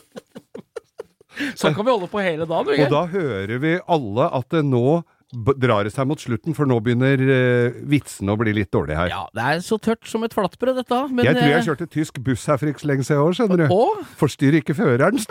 [1.59, 2.87] sånn kan vi holde på hele dagen, Ikke?
[2.89, 5.03] Og da hører vi alle at det nå
[5.33, 9.09] drar det seg mot slutten, for nå begynner uh, vitsene å bli litt dårlige her.
[9.15, 10.99] Ja, det er så tørt som et flatbrød, dette.
[11.09, 13.33] Men, jeg tror jeg eh, kjørte tysk buss her for ikke så lenge siden òg,
[13.39, 13.67] skjønner du.
[13.73, 15.23] Og Forstyrr ikke føreren.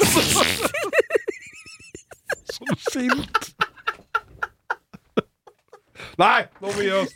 [2.50, 3.52] Som skilt.
[6.22, 7.14] Nei, nå må vi gi oss.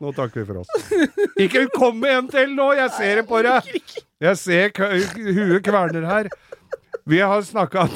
[0.00, 0.70] Nå takker vi for oss.
[1.42, 3.74] Ikke kom med en til nå, jeg ser det på deg.
[4.22, 6.30] Jeg ser huet kverner her.
[7.06, 7.88] Vi har snakka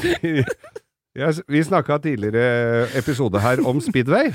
[1.49, 4.33] Vi snakka tidligere episode her om speedway.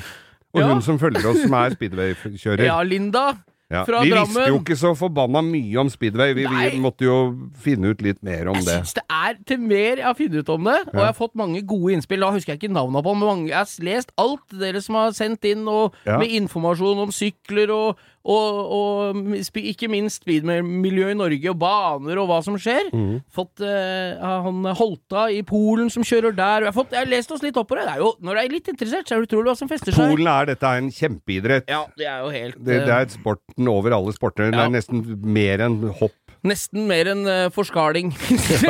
[0.53, 0.67] Og Ja.
[0.73, 2.63] hun som følger oss, som er speedway-kjører.
[2.65, 3.33] ja, Linda
[3.71, 6.33] Ja, fra vi visste jo ikke så forbanna mye om speedway.
[6.33, 8.77] Vi, vi måtte jo finne ut litt mer om Jeg det.
[8.79, 10.99] syns det er til mer jeg har funnet ut om det, og Ja.
[10.99, 12.19] jeg har fått mange gode innspill.
[12.19, 15.11] Da husker jeg ikke navnene på, men mange, jeg har lest alt dere som har
[15.11, 16.17] sendt inn, og Ja.
[16.17, 22.27] med informasjon om sykler og, og, og ikke minst speedmiljø i Norge, og baner og
[22.29, 22.91] hva som skjer.
[22.91, 23.21] Mm.
[23.31, 26.67] Fått uh, han Holta i Polen som kjører der.
[26.67, 27.87] Jeg har, fått, jeg har lest oss litt opp på det.
[27.87, 29.95] det er jo, når du er litt interessert, så er det utrolig hva som fester
[29.95, 30.11] seg.
[30.11, 31.69] Polen er dette er en kjempeidrett.
[31.71, 34.51] Ja, det er jo helt Det, det eh, er sporten over alle sporter.
[34.51, 36.15] Det er nesten mer enn hopp.
[36.47, 38.13] Nesten mer enn uh, forskaling.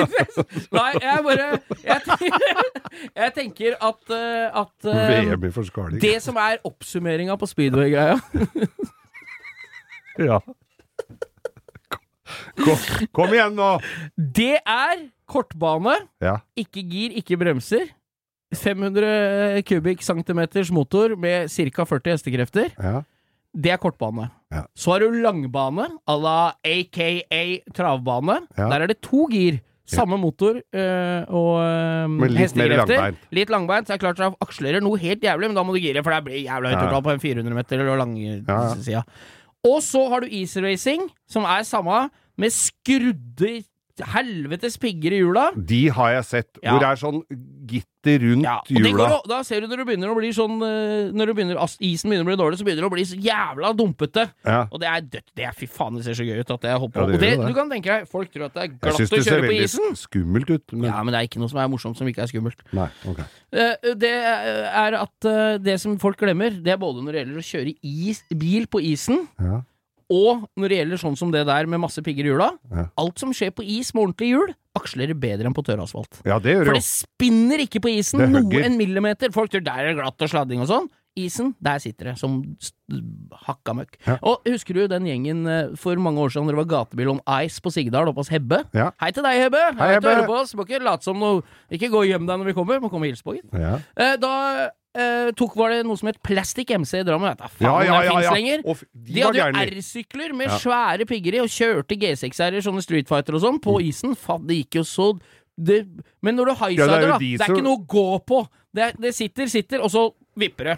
[0.77, 1.49] Nei, jeg bare
[1.85, 2.29] Jeg,
[3.21, 5.99] jeg tenker at, uh, at uh.
[6.01, 8.17] Det som er oppsummeringa på speedway-greia
[10.29, 10.39] Ja.
[12.59, 12.81] Kom,
[13.15, 13.69] kom igjen nå!
[14.15, 16.35] Det er kortbane, Ja.
[16.59, 17.87] ikke gir, ikke bremser.
[18.53, 21.85] 500 kubikkcentimeters motor med ca.
[21.85, 22.71] 40 hestekrefter.
[22.81, 22.99] ja.
[23.49, 24.27] Det er kortbane.
[24.53, 24.59] Ja.
[24.77, 27.07] Så har du langbane, à la aka
[27.73, 28.35] travbane.
[28.57, 28.67] Ja.
[28.69, 29.57] Der er det to gir.
[29.89, 32.93] Samme motor øh, og øh, litt hestekrefter.
[32.93, 33.23] langbeint.
[33.33, 33.87] Litt langbeint.
[33.89, 36.21] Så er det klart akslerer noe helt jævlig, men da må du gire, for det
[36.27, 39.01] blir jævla høyt på en 400 meter eller lang Ja, ja.
[39.67, 43.63] Og så har du easy racing, som er samme, med skrudde
[44.05, 45.51] helvetes pigger i hjula.
[45.55, 46.49] De har jeg sett.
[46.63, 46.71] Ja.
[46.71, 47.21] Hvor det er sånn
[47.69, 49.07] gitter rundt Ja, går, hjula.
[49.19, 52.09] å- da ser du når det begynner å bli sånn øh, Når det begynner, isen
[52.09, 54.23] begynner å bli dårlig, så begynner det å bli så jævla dumpete.
[54.45, 54.61] Ja.
[54.71, 55.27] Og det er dødt.
[55.35, 57.07] Det er fy faen, det ser så gøy ut at jeg hopper opp.
[57.11, 57.47] det Og det, det.
[57.47, 59.43] du kan tenke deg, folk tror at det er Jeg glatt å det ser kjøre
[59.43, 59.95] på veldig isen.
[59.99, 60.73] skummelt ut.
[60.73, 62.59] Men Ja, men det er ikke noe som er morsomt som ikke er skummelt.
[62.73, 63.19] nei, ok.
[63.51, 67.39] Eh, Det er at eh, det som folk glemmer, det er både når det gjelder
[67.43, 69.61] å kjøre is, bil på isen, Ja.
[70.09, 72.87] Og når det gjelder sånn som det der med masse pigger i hjula, Ja.
[72.97, 76.21] alt som skjer på is med ordentlig hjul, aksler bedre enn på tørr asfalt.
[76.25, 79.31] Ja, det gjør For det det spinner ikke på isen Det noe en millimeter.
[79.31, 80.89] Folk tror der er det glatt og sladding og sånn.
[81.19, 82.39] Isen, der sitter det, som
[83.45, 83.97] hakka møkk.
[84.07, 84.17] Ja.
[84.23, 87.59] Og husker du den gjengen eh, for mange år siden det var gatebil om ice
[87.61, 88.61] på Sigdal oppe hos Hebbe?
[88.77, 88.91] Ja.
[89.01, 89.63] Hei til deg, Hebbe!
[89.79, 90.13] Hei, Hebbe.
[90.13, 90.53] hører på oss.
[90.55, 91.41] Må ikke late som noe
[91.75, 93.49] Ikke gå og gjem deg når vi kommer, må komme og hilse på, gitt.
[93.53, 93.75] Ja.
[93.99, 94.69] Eh, da
[94.99, 97.31] eh, tok, var det noe som het Plastic MC i Drammen.
[97.37, 98.33] Vet faen Ja, ja, ja, ja.
[98.35, 98.63] lenger.
[98.65, 99.65] Og de De hadde jo.
[99.79, 100.57] R-sykler med Ja.
[100.61, 104.15] svære pigger i, og kjørte G6-er-er, sånne Street Fighter og sånn, på isen.
[104.15, 105.09] Faen, det gikk jo så
[105.59, 105.85] det,
[106.23, 108.47] Men når du Ja, det highsider, da, det er ikke noe å gå på.
[108.73, 110.77] Det, det sitter, sitter, og så vipper det.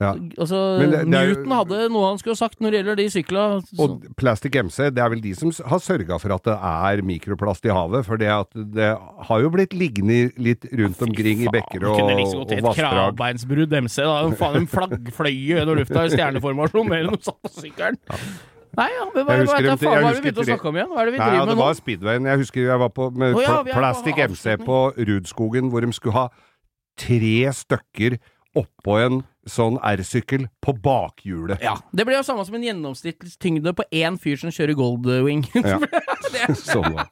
[0.00, 0.14] Ja.
[0.40, 3.44] Altså, det- det Newton hadde noe han skulle ha sagt når det gjelder de sykla.
[3.78, 7.64] Og Plastic MC, det er vel de som har sørga for at det er mikroplast
[7.68, 8.06] i havet.
[8.06, 8.30] For det,
[8.74, 12.60] det har jo blitt liggende litt rundt omkring i bekker og, Kunne liksom gått i
[12.62, 13.96] et kravbeinsbrudd MC.
[14.02, 14.30] Da.
[14.40, 17.98] Faen, en flaggfløye fløy gjennom lufta i stjerneformasjon enn de satt på sykkelen.
[18.78, 20.76] Nei, ja, men hva, hva, det, faen, hva er det vi begynte å snakke om
[20.78, 20.90] igjen?
[20.92, 21.64] Hva er det vi ja, driver det med nå?
[21.64, 22.28] var Speedwayen.
[22.30, 26.16] Jeg husker jeg var på med oh, ja, Plastic MC på Rudskogen, hvor de skulle
[26.16, 26.26] ha
[27.00, 28.16] tre stykker
[28.60, 31.62] oppå en sånn R-sykkel på bakhjulet.
[31.64, 35.46] Ja, Det blir jo samme som en gjennomsnittstyngde på én fyr som kjører Goldwing.
[35.54, 35.78] Ja.
[36.54, 37.06] Sånn det.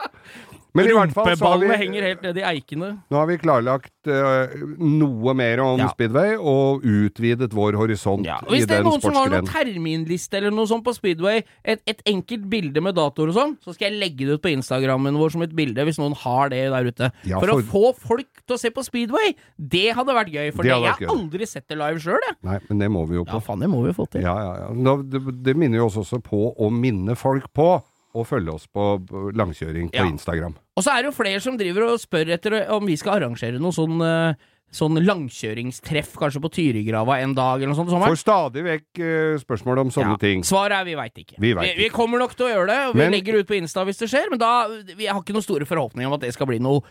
[0.79, 2.91] Men Rumpeballene vi, henger helt ned i eikene.
[3.11, 5.89] nå har vi klarlagt uh, noe mer om Ja.
[5.93, 8.39] speedway, og utvidet vår horisont Ja.
[8.47, 11.83] i Hvis det er noen som har noen terminliste eller noe sånt på Speedway, et,
[11.87, 15.19] et enkelt bilde med datoer og sånn, så skal jeg legge det ut på Instagrammen
[15.19, 17.11] vår som et bilde, hvis noen har det der ute.
[17.29, 20.49] Ja, for, å få folk til å se på Speedway, det hadde vært gøy.
[20.55, 22.37] For Det det jeg har aldri sett det live sjøl, jeg.
[22.47, 24.23] Nei, men det må vi jo Ja, faen, det må vi få til.
[24.25, 24.97] Ja, ja, ja.
[25.03, 27.83] Det, det minner jo oss også på å minne folk på
[28.23, 30.07] å følge oss på på langkjøring på Ja.
[30.11, 30.55] Instagram.
[30.77, 33.59] Og så er det jo flere som driver og spør etter om vi skal arrangere
[33.63, 34.35] noe sånn eh,
[34.69, 37.89] Sånn langkjøringstreff, kanskje på Tyrigrava en dag eller noe sånt.
[37.89, 38.13] Sommer.
[38.13, 40.43] Får stadig vekk eh, spørsmål om sånne Ja, ting.
[40.45, 41.39] Svaret er vi veit ikke.
[41.41, 43.57] Vi vi, vi, kommer nok til å gjøre det, og vi Men- legger ut på
[43.57, 46.35] Insta hvis det skjer, men da Vi har ikke noen store forhåpninger om at det
[46.37, 46.83] skal bli noe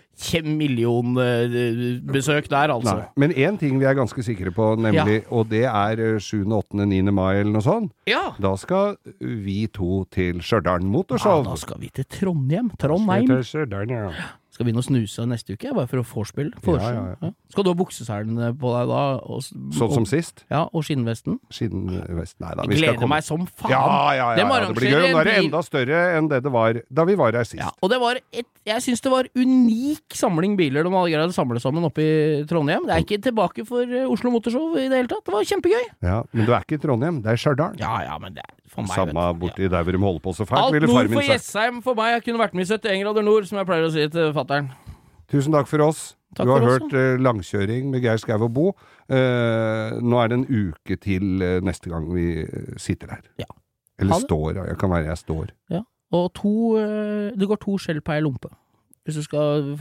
[0.58, 2.98] millionbesøk der, altså.
[2.98, 3.08] Nei.
[3.16, 6.82] Men én ting vi er ganske sikre på, nemlig, og det er eh, 7., 8.,
[6.82, 7.12] 9.
[7.14, 7.94] mai eller noe sånt.
[8.10, 8.34] Ja.
[8.42, 11.44] Da skal vi to til Stjørdal ja, Motorshow.
[11.46, 12.72] da skal vi til Trondheim.
[12.80, 13.28] Trondheim.
[13.30, 14.12] til Stjørdal, ja.
[14.58, 16.48] Skal vi å snuse neste uke, bare for å vorspiel?
[16.66, 16.96] Vorspiel.
[16.98, 17.30] Ja, ja, ja.
[17.54, 19.02] Skal du ha bukseselene på deg da?
[19.30, 19.44] Og,
[19.78, 20.42] Sånn som sist?
[20.50, 21.38] Ja, og skinnvesten?
[21.54, 23.70] Skinnvest Nei da, vi gleder komme meg som faen.
[23.76, 23.84] Ja,
[24.18, 25.12] ja, ja, det blir gøy.
[25.14, 27.62] nå er det enda større enn det det var da vi var her sist.
[27.62, 31.30] Ja, og det var et Jeg syns det var unik samling biler de hadde greid
[31.30, 32.90] å samle sammen oppe i Trondheim.
[32.90, 35.22] Det er ikke tilbake for eh, Oslo Motorshow i det hele tatt.
[35.30, 35.86] Det var kjempegøy.
[36.02, 37.78] Ja, Men du er ikke i Trondheim, det er Stjørdal.
[37.78, 39.40] Ja ja, men det er for meg Samme vet du.
[39.46, 41.34] borti der hvor de holder på så fælt, Alt ville nord far for min sagt.
[41.34, 42.12] Jessheim for meg.
[42.18, 44.70] Jeg kunne vært med i 71 grader nord, som jeg pleier å si til fatter'n.
[45.32, 46.02] Tusen takk for oss.
[46.36, 48.66] Takk du har hørt eh, langkjøring med Geir Skau og Bo.
[49.10, 53.24] Eh, nå er det en uke til eh, neste gang vi eh, sitter her.
[53.40, 53.48] Ja.
[53.98, 54.28] Eller Ha det.
[54.28, 54.66] står, ja.
[54.74, 55.52] Jeg kan være jeg står.
[56.16, 58.52] Og to eh, Det går to skjell per lompe.
[59.08, 59.74] Hvis du skal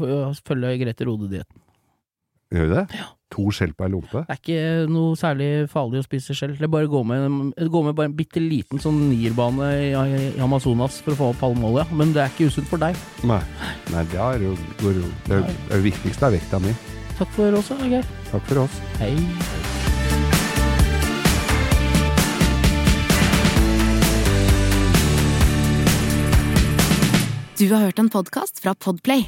[0.47, 1.61] følge Grete Rode-dietten.
[2.55, 2.85] Gjør vi det?
[3.35, 4.23] To skjell per lompe?
[4.29, 6.55] Det er ikke noe særlig farlig å spise skjell.
[6.55, 9.91] Det er bare å gå med, gå med bare en bitte liten sånn nierbane i,
[9.91, 12.95] i Amazonas for å få opp palmeolja, Men det er ikke usunt for deg.
[13.27, 13.41] Nei.
[13.93, 14.57] Nei, det er jo-
[15.27, 16.73] Det, er- det viktigste er vekta mi.
[17.19, 17.99] Takk for oss, Geir.
[17.99, 18.31] Okay.
[18.31, 18.81] Takk for oss.
[19.01, 19.17] Hei.
[27.59, 29.25] Du har hørt en podkast fra Podplay.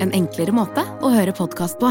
[0.00, 1.90] En enklere måte å høre podkast på.